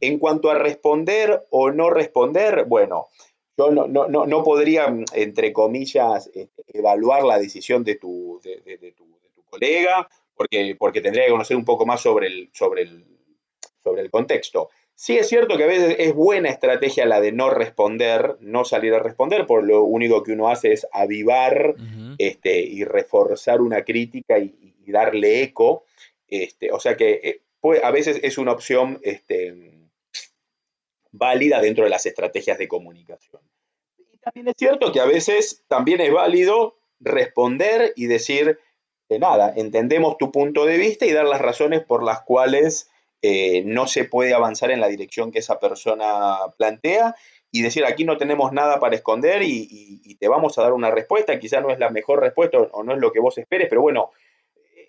En 0.00 0.18
cuanto 0.18 0.50
a 0.50 0.54
responder 0.54 1.44
o 1.50 1.70
no 1.70 1.90
responder, 1.90 2.64
bueno, 2.66 3.08
yo 3.56 3.70
no, 3.70 3.86
no, 3.86 4.06
no, 4.08 4.42
podría, 4.44 4.94
entre 5.14 5.52
comillas, 5.52 6.30
este, 6.32 6.62
evaluar 6.68 7.24
la 7.24 7.38
decisión 7.38 7.82
de 7.82 7.96
tu, 7.96 8.40
de, 8.42 8.92
tu, 8.96 9.04
colega, 9.50 10.08
porque, 10.34 10.76
porque 10.78 11.00
tendría 11.00 11.24
que 11.24 11.32
conocer 11.32 11.56
un 11.56 11.64
poco 11.64 11.86
más 11.86 12.00
sobre 12.00 12.28
el, 12.28 12.50
sobre 12.52 12.82
el, 12.82 13.04
sobre 13.82 14.02
el 14.02 14.10
contexto. 14.10 14.68
Sí 15.00 15.16
es 15.16 15.28
cierto 15.28 15.56
que 15.56 15.62
a 15.62 15.68
veces 15.68 15.94
es 16.00 16.12
buena 16.12 16.48
estrategia 16.48 17.06
la 17.06 17.20
de 17.20 17.30
no 17.30 17.50
responder, 17.50 18.36
no 18.40 18.64
salir 18.64 18.94
a 18.94 18.98
responder, 18.98 19.46
por 19.46 19.62
lo 19.62 19.84
único 19.84 20.24
que 20.24 20.32
uno 20.32 20.48
hace 20.48 20.72
es 20.72 20.88
avivar 20.92 21.76
este, 22.18 22.60
y 22.62 22.82
reforzar 22.82 23.60
una 23.60 23.84
crítica 23.84 24.40
y, 24.40 24.74
darle 24.88 25.42
eco. 25.42 25.84
Este, 26.28 26.70
o 26.72 26.78
sea 26.78 26.96
que 26.96 27.20
eh, 27.24 27.80
a 27.82 27.90
veces 27.90 28.20
es 28.22 28.38
una 28.38 28.52
opción 28.52 29.00
este, 29.02 29.88
válida 31.10 31.60
dentro 31.60 31.84
de 31.84 31.90
las 31.90 32.06
estrategias 32.06 32.58
de 32.58 32.68
comunicación. 32.68 33.42
Y 34.12 34.18
también 34.18 34.48
es 34.48 34.54
cierto 34.56 34.92
que 34.92 35.00
a 35.00 35.06
veces 35.06 35.64
también 35.68 36.00
es 36.00 36.12
válido 36.12 36.78
responder 37.00 37.92
y 37.96 38.06
decir, 38.06 38.58
de 39.08 39.18
nada, 39.18 39.52
entendemos 39.56 40.18
tu 40.18 40.30
punto 40.30 40.66
de 40.66 40.76
vista 40.76 41.06
y 41.06 41.12
dar 41.12 41.26
las 41.26 41.40
razones 41.40 41.82
por 41.84 42.02
las 42.02 42.22
cuales 42.22 42.90
eh, 43.22 43.62
no 43.64 43.86
se 43.86 44.04
puede 44.04 44.34
avanzar 44.34 44.70
en 44.70 44.80
la 44.80 44.88
dirección 44.88 45.32
que 45.32 45.40
esa 45.40 45.58
persona 45.58 46.38
plantea 46.56 47.16
y 47.50 47.62
decir 47.62 47.84
aquí 47.84 48.04
no 48.04 48.18
tenemos 48.18 48.52
nada 48.52 48.78
para 48.78 48.94
esconder 48.94 49.42
y, 49.42 50.16
te 50.20 50.28
vamos 50.28 50.58
a 50.58 50.62
dar 50.62 50.72
una 50.72 50.90
respuesta, 50.90 51.38
quizá 51.38 51.60
no 51.60 51.70
es 51.70 51.78
la 51.78 51.90
mejor 51.90 52.20
respuesta 52.20 52.58
o 52.58 52.82
no 52.82 52.92
es 52.92 52.98
lo 52.98 53.12
que 53.12 53.20
vos 53.20 53.38
esperes, 53.38 53.68
pero 53.68 53.80
bueno, 53.80 54.10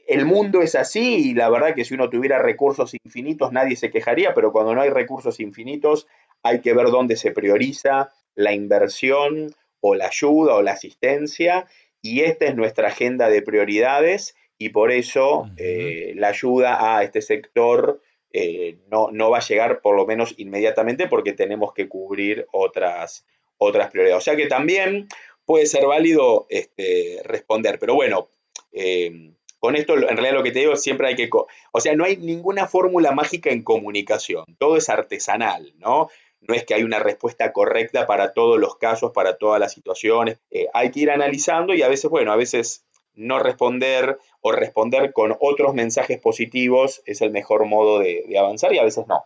el 0.09 0.25
mundo 0.25 0.61
es 0.63 0.73
así 0.73 1.29
y 1.29 1.33
la 1.35 1.49
verdad 1.49 1.75
que 1.75 1.85
si 1.85 1.93
uno 1.93 2.09
tuviera 2.09 2.39
recursos 2.39 2.95
infinitos 3.03 3.51
nadie 3.51 3.75
se 3.75 3.91
quejaría, 3.91 4.33
pero 4.33 4.51
cuando 4.51 4.73
no 4.73 4.81
hay 4.81 4.89
recursos 4.89 5.39
infinitos 5.39 6.07
hay 6.41 6.61
que 6.61 6.73
ver 6.73 6.87
dónde 6.87 7.15
se 7.15 7.31
prioriza 7.31 8.11
la 8.33 8.53
inversión 8.53 9.53
o 9.81 9.93
la 9.93 10.07
ayuda 10.07 10.55
o 10.55 10.61
la 10.63 10.71
asistencia 10.71 11.67
y 12.01 12.21
esta 12.21 12.45
es 12.45 12.55
nuestra 12.55 12.87
agenda 12.87 13.29
de 13.29 13.43
prioridades 13.43 14.35
y 14.57 14.69
por 14.69 14.91
eso 14.91 15.49
eh, 15.57 16.13
la 16.15 16.29
ayuda 16.29 16.97
a 16.97 17.03
este 17.03 17.21
sector 17.21 18.01
eh, 18.31 18.79
no, 18.89 19.09
no, 19.11 19.29
va 19.29 19.37
a 19.37 19.47
llegar 19.47 19.81
por 19.81 19.95
lo 19.95 20.07
menos 20.07 20.33
inmediatamente 20.37 21.07
porque 21.07 21.33
tenemos 21.33 21.73
que 21.73 21.87
cubrir 21.87 22.47
otras, 22.51 23.25
otras 23.57 23.91
prioridades. 23.91 24.21
O 24.21 24.25
sea 24.25 24.35
que 24.35 24.47
también 24.47 25.07
puede 25.45 25.65
ser 25.65 25.85
válido 25.85 26.45
este, 26.49 27.21
responder, 27.23 27.79
pero 27.79 27.95
bueno, 27.95 28.27
eh, 28.71 29.33
con 29.59 29.75
esto 29.75 29.95
en 29.95 30.15
realidad 30.15 30.33
lo 30.33 30.43
que 30.43 30.51
te 30.51 30.59
digo 30.59 30.75
siempre 30.75 31.07
hay 31.07 31.15
que... 31.15 31.29
O 31.71 31.79
sea, 31.79 31.95
no 31.95 32.05
hay 32.05 32.17
ninguna 32.17 32.67
fórmula 32.67 33.11
mágica 33.11 33.49
en 33.51 33.63
comunicación, 33.63 34.45
todo 34.57 34.77
es 34.77 34.89
artesanal, 34.89 35.73
¿no? 35.77 36.09
No 36.41 36.53
es 36.53 36.63
que 36.63 36.73
hay 36.73 36.83
una 36.83 36.99
respuesta 36.99 37.51
correcta 37.51 38.07
para 38.07 38.33
todos 38.33 38.59
los 38.59 38.77
casos, 38.77 39.11
para 39.11 39.37
todas 39.37 39.59
las 39.59 39.73
situaciones. 39.73 40.39
Eh, 40.51 40.67
hay 40.73 40.89
que 40.89 41.01
ir 41.01 41.11
analizando 41.11 41.73
y 41.73 41.81
a 41.81 41.89
veces, 41.89 42.09
bueno, 42.09 42.31
a 42.31 42.37
veces 42.37 42.85
no 43.19 43.39
responder 43.39 44.17
o 44.41 44.51
responder 44.51 45.11
con 45.13 45.35
otros 45.39 45.73
mensajes 45.73 46.19
positivos 46.19 47.01
es 47.05 47.21
el 47.21 47.31
mejor 47.31 47.65
modo 47.65 47.99
de, 47.99 48.23
avanzar 48.39 48.73
y 48.73 48.79
a 48.79 48.83
veces 48.83 49.05
no. 49.07 49.25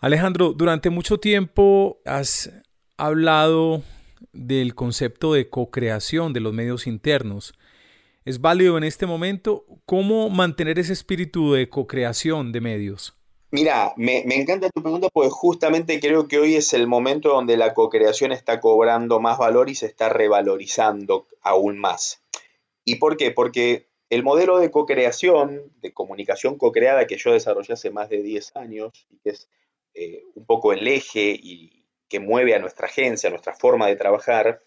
Alejandro, 0.00 0.52
durante 0.52 0.90
mucho 0.90 1.18
tiempo 1.18 2.00
has 2.04 2.50
hablado 2.96 3.82
del 4.32 4.74
concepto 4.74 5.32
de 5.32 5.48
co-creación 5.48 6.32
de 6.32 6.40
los 6.40 6.52
medios 6.52 6.86
internos. 6.86 7.54
¿Es 8.24 8.40
válido 8.40 8.78
en 8.78 8.84
este 8.84 9.04
momento? 9.04 9.66
¿Cómo 9.84 10.30
mantener 10.30 10.78
ese 10.78 10.94
espíritu 10.94 11.52
de 11.52 11.68
co-creación 11.68 12.52
de 12.52 12.62
medios? 12.62 13.14
Mira, 13.50 13.92
me, 13.96 14.24
encanta 14.34 14.70
tu 14.70 14.80
pregunta 14.80 15.08
porque 15.12 15.28
justamente 15.28 16.00
creo 16.00 16.26
que 16.26 16.38
hoy 16.38 16.56
es 16.56 16.72
el 16.72 16.86
momento 16.86 17.28
donde 17.28 17.58
la 17.58 17.74
co-creación 17.74 18.32
está 18.32 18.60
cobrando 18.60 19.20
más 19.20 19.36
valor 19.36 19.68
y 19.68 19.74
se 19.74 19.84
está 19.84 20.08
revalorizando 20.08 21.28
aún 21.42 21.78
más. 21.78 22.22
¿Y 22.86 22.96
por 22.96 23.18
qué? 23.18 23.30
Porque 23.30 23.88
el 24.08 24.22
modelo 24.22 24.58
de 24.58 24.70
co-creación, 24.70 25.60
de 25.82 25.92
comunicación 25.92 26.56
co-creada 26.56 27.06
que 27.06 27.18
yo 27.18 27.30
desarrollé 27.30 27.74
hace 27.74 27.90
más 27.90 28.08
de 28.08 28.22
10 28.22 28.56
años 28.56 29.06
y 29.10 29.18
que 29.18 29.30
es 29.30 29.50
eh, 29.92 30.22
un 30.34 30.46
poco 30.46 30.72
el 30.72 30.88
eje 30.88 31.38
y 31.40 31.84
que 32.08 32.20
mueve 32.20 32.54
a 32.54 32.58
nuestra 32.58 32.86
agencia, 32.86 33.28
a 33.28 33.30
nuestra 33.30 33.54
forma 33.54 33.86
de 33.86 33.96
trabajar, 33.96 34.62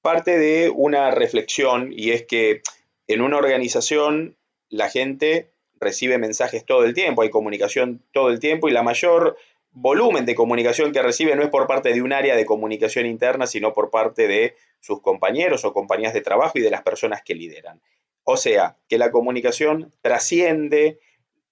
parte 0.00 0.38
de 0.38 0.70
una 0.70 1.10
reflexión 1.10 1.92
y 1.92 2.10
es 2.10 2.24
que 2.24 2.62
en 3.06 3.20
una 3.20 3.36
organización 3.38 4.36
la 4.68 4.88
gente 4.88 5.50
recibe 5.80 6.18
mensajes 6.18 6.64
todo 6.64 6.84
el 6.84 6.94
tiempo, 6.94 7.22
hay 7.22 7.30
comunicación 7.30 8.02
todo 8.12 8.28
el 8.28 8.38
tiempo 8.38 8.68
y 8.68 8.72
la 8.72 8.82
mayor 8.82 9.36
volumen 9.72 10.26
de 10.26 10.34
comunicación 10.34 10.92
que 10.92 11.02
recibe 11.02 11.36
no 11.36 11.42
es 11.42 11.48
por 11.48 11.66
parte 11.66 11.92
de 11.92 12.02
un 12.02 12.12
área 12.12 12.36
de 12.36 12.44
comunicación 12.44 13.06
interna, 13.06 13.46
sino 13.46 13.72
por 13.72 13.90
parte 13.90 14.26
de 14.26 14.56
sus 14.80 15.00
compañeros 15.00 15.64
o 15.64 15.72
compañías 15.72 16.12
de 16.12 16.20
trabajo 16.20 16.58
y 16.58 16.62
de 16.62 16.70
las 16.70 16.82
personas 16.82 17.22
que 17.22 17.34
lideran. 17.34 17.80
O 18.24 18.36
sea, 18.36 18.76
que 18.88 18.98
la 18.98 19.10
comunicación 19.10 19.92
trasciende 20.02 20.98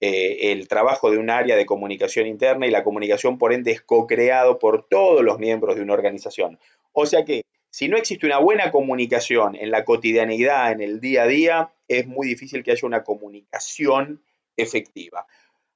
eh, 0.01 0.51
el 0.51 0.67
trabajo 0.67 1.11
de 1.11 1.17
un 1.17 1.29
área 1.29 1.55
de 1.55 1.65
comunicación 1.65 2.27
interna 2.27 2.67
y 2.67 2.71
la 2.71 2.83
comunicación, 2.83 3.37
por 3.37 3.53
ende, 3.53 3.71
es 3.71 3.81
co-creado 3.81 4.59
por 4.59 4.87
todos 4.87 5.23
los 5.23 5.39
miembros 5.39 5.75
de 5.75 5.81
una 5.81 5.93
organización. 5.93 6.59
O 6.93 7.05
sea 7.05 7.25
que 7.25 7.43
si 7.69 7.87
no 7.87 7.97
existe 7.97 8.25
una 8.25 8.39
buena 8.39 8.71
comunicación 8.71 9.55
en 9.55 9.71
la 9.71 9.85
cotidianidad, 9.85 10.71
en 10.71 10.81
el 10.81 10.99
día 10.99 11.23
a 11.23 11.27
día, 11.27 11.73
es 11.87 12.07
muy 12.07 12.27
difícil 12.27 12.63
que 12.63 12.71
haya 12.71 12.87
una 12.87 13.03
comunicación 13.03 14.23
efectiva. 14.57 15.27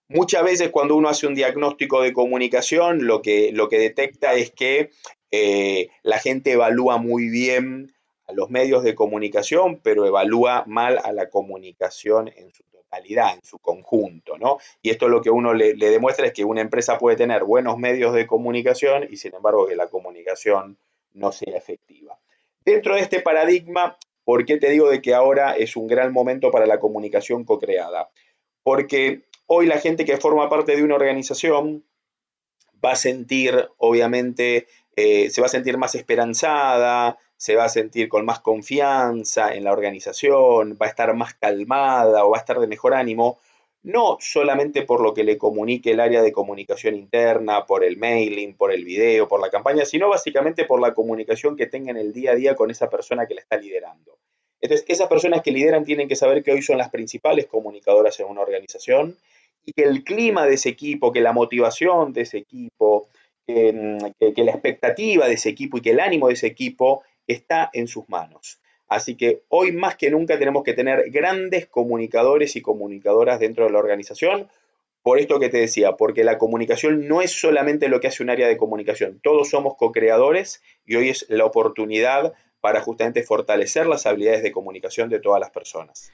Muchas 0.07 0.43
veces 0.43 0.69
cuando 0.69 0.95
uno 0.95 1.09
hace 1.09 1.27
un 1.27 1.35
diagnóstico 1.35 2.01
de 2.01 2.13
comunicación, 2.13 3.05
lo 3.05 3.21
que, 3.21 3.51
lo 3.53 3.69
que 3.69 3.79
detecta 3.79 4.33
es 4.33 4.51
que 4.51 4.91
eh, 5.31 5.89
la 6.03 6.19
gente 6.19 6.51
evalúa 6.51 6.97
muy 6.97 7.29
bien 7.29 7.93
a 8.27 8.33
los 8.33 8.49
medios 8.49 8.83
de 8.83 8.95
comunicación, 8.95 9.79
pero 9.81 10.05
evalúa 10.05 10.63
mal 10.67 10.99
a 11.03 11.11
la 11.11 11.29
comunicación 11.29 12.29
en 12.35 12.51
su 12.53 12.63
totalidad, 12.63 13.33
en 13.33 13.43
su 13.43 13.59
conjunto, 13.59 14.37
¿no? 14.37 14.57
Y 14.81 14.91
esto 14.91 15.07
lo 15.07 15.21
que 15.21 15.29
uno 15.29 15.53
le, 15.53 15.75
le 15.75 15.89
demuestra 15.89 16.27
es 16.27 16.33
que 16.33 16.45
una 16.45 16.61
empresa 16.61 16.97
puede 16.97 17.17
tener 17.17 17.43
buenos 17.43 17.77
medios 17.77 18.13
de 18.13 18.27
comunicación 18.27 19.07
y 19.09 19.17
sin 19.17 19.33
embargo 19.35 19.67
que 19.67 19.75
la 19.75 19.87
comunicación 19.87 20.77
no 21.13 21.31
sea 21.31 21.57
efectiva. 21.57 22.19
Dentro 22.65 22.95
de 22.95 23.01
este 23.01 23.21
paradigma, 23.21 23.97
¿por 24.23 24.45
qué 24.45 24.57
te 24.57 24.69
digo 24.69 24.89
de 24.89 25.01
que 25.01 25.13
ahora 25.13 25.55
es 25.55 25.75
un 25.75 25.87
gran 25.87 26.13
momento 26.13 26.51
para 26.51 26.65
la 26.65 26.79
comunicación 26.79 27.43
co-creada? 27.43 28.09
Porque 28.63 29.23
Hoy 29.45 29.67
la 29.67 29.79
gente 29.79 30.05
que 30.05 30.17
forma 30.17 30.49
parte 30.49 30.75
de 30.75 30.83
una 30.83 30.95
organización 30.95 31.83
va 32.83 32.93
a 32.93 32.95
sentir, 32.95 33.69
obviamente, 33.77 34.67
eh, 34.95 35.29
se 35.29 35.41
va 35.41 35.47
a 35.47 35.49
sentir 35.49 35.77
más 35.77 35.95
esperanzada, 35.95 37.17
se 37.35 37.55
va 37.55 37.65
a 37.65 37.69
sentir 37.69 38.07
con 38.07 38.25
más 38.25 38.39
confianza 38.39 39.53
en 39.53 39.65
la 39.65 39.73
organización, 39.73 40.77
va 40.81 40.85
a 40.85 40.89
estar 40.89 41.13
más 41.13 41.33
calmada 41.33 42.25
o 42.25 42.31
va 42.31 42.37
a 42.37 42.39
estar 42.39 42.59
de 42.59 42.67
mejor 42.67 42.93
ánimo, 42.93 43.37
no 43.83 44.17
solamente 44.19 44.83
por 44.83 45.01
lo 45.01 45.13
que 45.13 45.23
le 45.23 45.37
comunique 45.37 45.91
el 45.91 45.99
área 45.99 46.21
de 46.21 46.31
comunicación 46.31 46.95
interna, 46.95 47.65
por 47.65 47.83
el 47.83 47.97
mailing, 47.97 48.55
por 48.55 48.71
el 48.71 48.85
video, 48.85 49.27
por 49.27 49.41
la 49.41 49.49
campaña, 49.49 49.85
sino 49.85 50.09
básicamente 50.09 50.65
por 50.65 50.81
la 50.81 50.93
comunicación 50.93 51.55
que 51.55 51.67
tenga 51.67 51.91
en 51.91 51.97
el 51.97 52.13
día 52.13 52.31
a 52.31 52.35
día 52.35 52.55
con 52.55 52.71
esa 52.71 52.89
persona 52.89 53.27
que 53.27 53.35
la 53.35 53.41
está 53.41 53.57
liderando. 53.57 54.17
Entonces, 54.61 54.85
esas 54.87 55.09
personas 55.09 55.41
que 55.41 55.51
lideran 55.51 55.83
tienen 55.83 56.07
que 56.07 56.15
saber 56.15 56.41
que 56.41 56.53
hoy 56.53 56.61
son 56.61 56.77
las 56.77 56.89
principales 56.89 57.47
comunicadoras 57.47 58.17
en 58.21 58.27
una 58.27 58.41
organización 58.41 59.17
y 59.65 59.73
que 59.73 59.83
el 59.83 60.05
clima 60.05 60.45
de 60.45 60.53
ese 60.53 60.69
equipo, 60.69 61.11
que 61.11 61.19
la 61.19 61.33
motivación 61.33 62.13
de 62.13 62.21
ese 62.21 62.37
equipo, 62.37 63.09
que, 63.45 63.73
la 64.37 64.51
expectativa 64.51 65.27
de 65.27 65.33
ese 65.33 65.49
equipo 65.49 65.77
y 65.77 65.81
que 65.81 65.91
el 65.91 65.99
ánimo 65.99 66.27
de 66.27 66.35
ese 66.35 66.47
equipo 66.47 67.03
está 67.27 67.69
en 67.73 67.87
sus 67.87 68.07
manos. 68.07 68.61
Así 68.93 69.15
que 69.15 69.41
hoy 69.49 69.71
más 69.71 69.95
que 69.95 70.11
nunca 70.11 70.37
tenemos 70.37 70.63
que 70.63 70.73
tener 70.73 71.09
grandes 71.09 71.65
comunicadores 71.65 72.55
y 72.55 72.61
comunicadoras 72.61 73.39
dentro 73.39 73.65
de 73.65 73.71
la 73.71 73.79
organización. 73.79 74.49
Por 75.01 75.17
esto 75.17 75.39
que 75.39 75.49
te 75.49 75.57
decía, 75.57 75.93
porque 75.93 76.23
la 76.23 76.37
comunicación 76.37 77.07
no 77.07 77.23
es 77.23 77.31
solamente 77.31 77.89
lo 77.89 77.99
que 77.99 78.07
hace 78.07 78.21
un 78.21 78.29
área 78.29 78.47
de 78.47 78.55
comunicación, 78.55 79.19
todos 79.23 79.49
somos 79.49 79.75
co-creadores 79.77 80.61
y 80.85 80.95
hoy 80.95 81.09
es 81.09 81.25
la 81.27 81.43
oportunidad 81.43 82.33
para 82.61 82.81
justamente 82.81 83.23
fortalecer 83.23 83.87
las 83.87 84.05
habilidades 84.05 84.43
de 84.43 84.51
comunicación 84.51 85.09
de 85.09 85.19
todas 85.19 85.39
las 85.41 85.49
personas. 85.49 86.11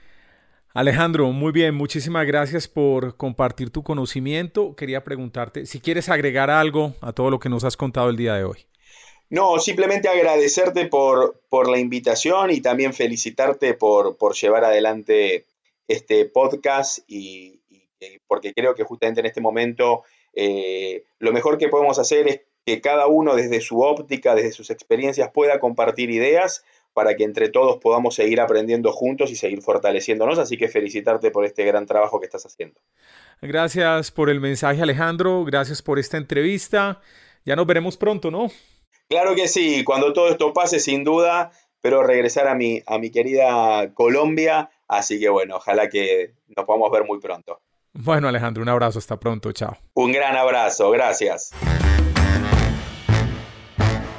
Alejandro, 0.74 1.32
muy 1.34 1.52
bien, 1.52 1.76
muchísimas 1.76 2.26
gracias 2.26 2.70
por 2.70 3.18
compartir 3.18 3.72
tu 3.72 3.84
conocimiento. 3.84 4.74
Quería 4.76 5.04
preguntarte 5.04 5.66
si 5.66 5.82
quieres 5.82 6.08
agregar 6.08 6.50
algo 6.50 6.94
a 7.02 7.12
todo 7.12 7.30
lo 7.30 7.40
que 7.40 7.50
nos 7.50 7.66
has 7.66 7.76
contado 7.76 8.10
el 8.10 8.16
día 8.16 8.36
de 8.36 8.46
hoy. 8.46 8.66
No, 9.30 9.60
simplemente 9.60 10.10
agradecerte 10.10 10.88
por, 10.88 11.40
por 11.50 11.70
la 11.70 11.78
invitación 11.78 12.50
y 12.52 12.62
también 12.62 12.94
felicitarte 12.94 13.76
por, 13.76 14.18
por 14.18 14.34
llevar 14.36 14.66
adelante 14.66 15.46
este 15.88 16.26
podcast 16.26 17.00
y, 17.08 17.60
porque 18.28 18.54
creo 18.54 18.76
que 18.76 18.84
justamente 18.84 19.20
en 19.20 19.28
este 19.28 19.42
momento 19.42 20.04
eh, 20.34 21.04
lo 21.20 21.32
mejor 21.32 21.58
que 21.58 21.68
podemos 21.68 22.00
hacer 22.00 22.28
es 22.28 22.42
que 22.66 22.82
cada 22.82 23.08
uno 23.08 23.36
desde 23.36 23.62
su 23.62 23.82
óptica, 23.82 24.36
desde 24.36 24.52
sus 24.52 24.70
experiencias 24.70 25.32
pueda 25.32 25.60
compartir 25.60 26.10
ideas 26.10 26.64
para 26.94 27.16
que 27.16 27.24
entre 27.24 27.50
todos 27.50 27.78
podamos 27.78 28.16
seguir 28.16 28.42
aprendiendo 28.42 28.92
juntos 28.92 29.32
y 29.32 29.36
seguir 29.36 29.62
fortaleciéndonos. 29.62 30.40
Así 30.40 30.58
que 30.58 30.68
felicitarte 30.68 31.32
por 31.32 31.46
este 31.46 31.64
gran 31.66 31.86
trabajo 31.86 32.20
que 32.20 32.26
estás 32.26 32.46
haciendo. 32.46 32.80
Gracias 33.42 34.12
por 34.12 34.30
el 34.30 34.40
mensaje 34.40 34.82
Alejandro, 34.82 35.46
gracias 35.46 35.82
por 35.82 36.00
esta 36.00 36.18
entrevista. 36.18 37.02
Ya 37.46 37.56
nos 37.56 37.66
veremos 37.66 37.96
pronto, 37.96 38.32
¿no? 38.32 38.50
Claro 39.10 39.34
que 39.34 39.48
sí, 39.48 39.84
cuando 39.84 40.14
todo 40.14 40.30
esto 40.30 40.54
pase, 40.54 40.80
sin 40.80 41.04
duda, 41.04 41.52
pero 41.82 42.04
regresar 42.04 42.48
a 42.48 42.54
mi, 42.54 42.84
a 42.86 43.00
mi 43.00 43.10
querida 43.10 43.92
Colombia. 43.96 44.70
Así 44.88 45.20
que 45.20 45.30
bueno, 45.30 45.56
ojalá 45.56 45.90
que 45.90 46.36
nos 46.56 46.66
podamos 46.66 46.92
ver 46.92 47.06
muy 47.06 47.20
pronto. 47.20 47.60
Bueno, 47.92 48.28
Alejandro, 48.28 48.62
un 48.62 48.70
abrazo, 48.70 49.00
hasta 49.00 49.20
pronto, 49.20 49.52
chao. 49.52 49.76
Un 49.96 50.12
gran 50.12 50.36
abrazo, 50.36 50.92
gracias. 50.92 51.50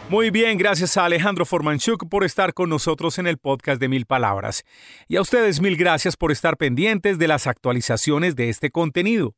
Muy 0.09 0.31
bien, 0.31 0.59
gracias 0.59 0.97
a 0.97 1.05
Alejandro 1.05 1.47
Formanchuk 1.47 2.09
por 2.09 2.25
estar 2.25 2.53
con 2.53 2.69
nosotros 2.69 3.21
en 3.21 3.29
el 3.29 3.39
podcast 3.39 3.81
de 3.81 3.89
Mil 3.89 4.07
Palabras. 4.07 4.65
Y 5.07 5.15
a 5.15 5.21
ustedes 5.21 5.61
mil 5.61 5.77
gracias 5.77 6.17
por 6.17 6.33
estar 6.33 6.57
pendientes 6.57 7.17
de 7.17 7.29
las 7.29 7.47
actualizaciones 7.47 8.35
de 8.35 8.49
este 8.49 8.73
contenido. 8.73 9.37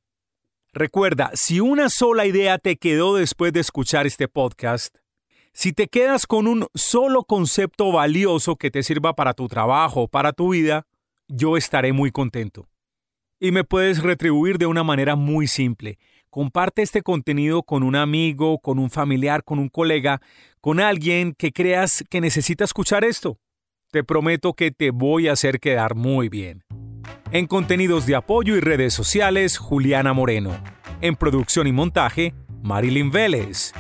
Recuerda, 0.73 1.31
si 1.35 1.61
una 1.61 1.91
sola 1.91 2.25
idea 2.25 2.57
te 2.57 2.77
quedó 2.77 3.17
después 3.17 3.53
de 3.53 3.61
escuchar 3.61 4.07
este 4.07 4.29
podcast, 4.29 4.97
si 5.53 5.73
te 5.73 5.89
quedas 5.89 6.27
con 6.27 6.47
un 6.47 6.67
solo 6.75 7.25
concepto 7.25 7.93
valioso 7.93 8.57
que 8.57 8.71
te 8.71 8.83
sirva 8.83 9.15
para 9.15 9.35
tu 9.35 9.49
trabajo 9.49 10.09
para 10.09 10.33
tu 10.33 10.53
vida, 10.53 10.87
yo 11.29 11.57
estaré 11.57 11.93
muy 11.93 12.11
contento. 12.11 12.69
Y 13.39 13.51
me 13.51 13.65
puedes 13.65 14.03
retribuir 14.03 14.57
de 14.57 14.67
una 14.67 14.83
manera 14.83 15.15
muy 15.15 15.47
simple. 15.47 15.99
Comparte 16.31 16.81
este 16.81 17.03
contenido 17.03 17.63
con 17.63 17.83
un 17.83 17.97
amigo, 17.97 18.59
con 18.61 18.79
un 18.79 18.89
familiar, 18.89 19.45
con 19.45 19.59
un 19.59 19.69
colega, 19.69 20.23
con 20.61 20.81
alguien 20.81 21.35
que 21.37 21.53
creas 21.53 22.03
que 22.09 22.21
necesita 22.21 22.65
escuchar 22.65 23.05
esto. 23.05 23.39
Te 23.91 24.05
prometo 24.05 24.55
que 24.55 24.71
te 24.71 24.91
voy 24.91 25.29
a 25.29 25.33
hacer 25.33 25.61
quedar 25.61 25.95
muy 25.95 26.31
bien. 26.31 26.65
En 27.31 27.47
contenidos 27.47 28.07
de 28.07 28.15
apoyo 28.15 28.57
y 28.57 28.61
redes 28.61 28.95
sociales, 28.95 29.59
Juliana 29.59 30.15
Moreno. 30.15 30.53
En 31.03 31.17
producción 31.17 31.67
y 31.67 31.73
montaje, 31.73 32.33
Marilyn 32.63 33.11
Vélez. 33.11 33.75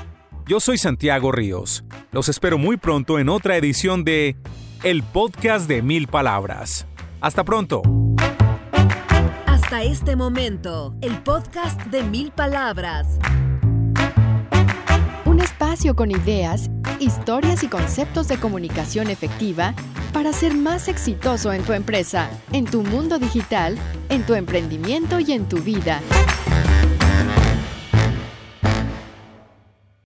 Yo 0.46 0.58
soy 0.58 0.76
Santiago 0.76 1.30
Ríos. 1.30 1.84
Los 2.10 2.28
espero 2.28 2.58
muy 2.58 2.76
pronto 2.76 3.18
en 3.20 3.28
otra 3.28 3.56
edición 3.56 4.02
de 4.02 4.36
El 4.82 5.04
Podcast 5.04 5.68
de 5.68 5.82
Mil 5.82 6.08
Palabras. 6.08 6.86
Hasta 7.20 7.44
pronto. 7.44 7.82
Hasta 9.46 9.84
este 9.84 10.16
momento, 10.16 10.96
el 11.00 11.16
podcast 11.18 11.80
de 11.86 12.02
Mil 12.02 12.32
Palabras. 12.32 13.18
Un 15.24 15.38
espacio 15.38 15.94
con 15.94 16.10
ideas, 16.10 16.68
historias 16.98 17.62
y 17.62 17.68
conceptos 17.68 18.26
de 18.26 18.36
comunicación 18.38 19.10
efectiva 19.10 19.74
para 20.12 20.32
ser 20.32 20.54
más 20.56 20.88
exitoso 20.88 21.52
en 21.52 21.62
tu 21.62 21.72
empresa, 21.72 22.28
en 22.52 22.64
tu 22.64 22.82
mundo 22.82 23.20
digital, 23.20 23.78
en 24.08 24.26
tu 24.26 24.34
emprendimiento 24.34 25.20
y 25.20 25.32
en 25.32 25.48
tu 25.48 25.58
vida. 25.58 26.00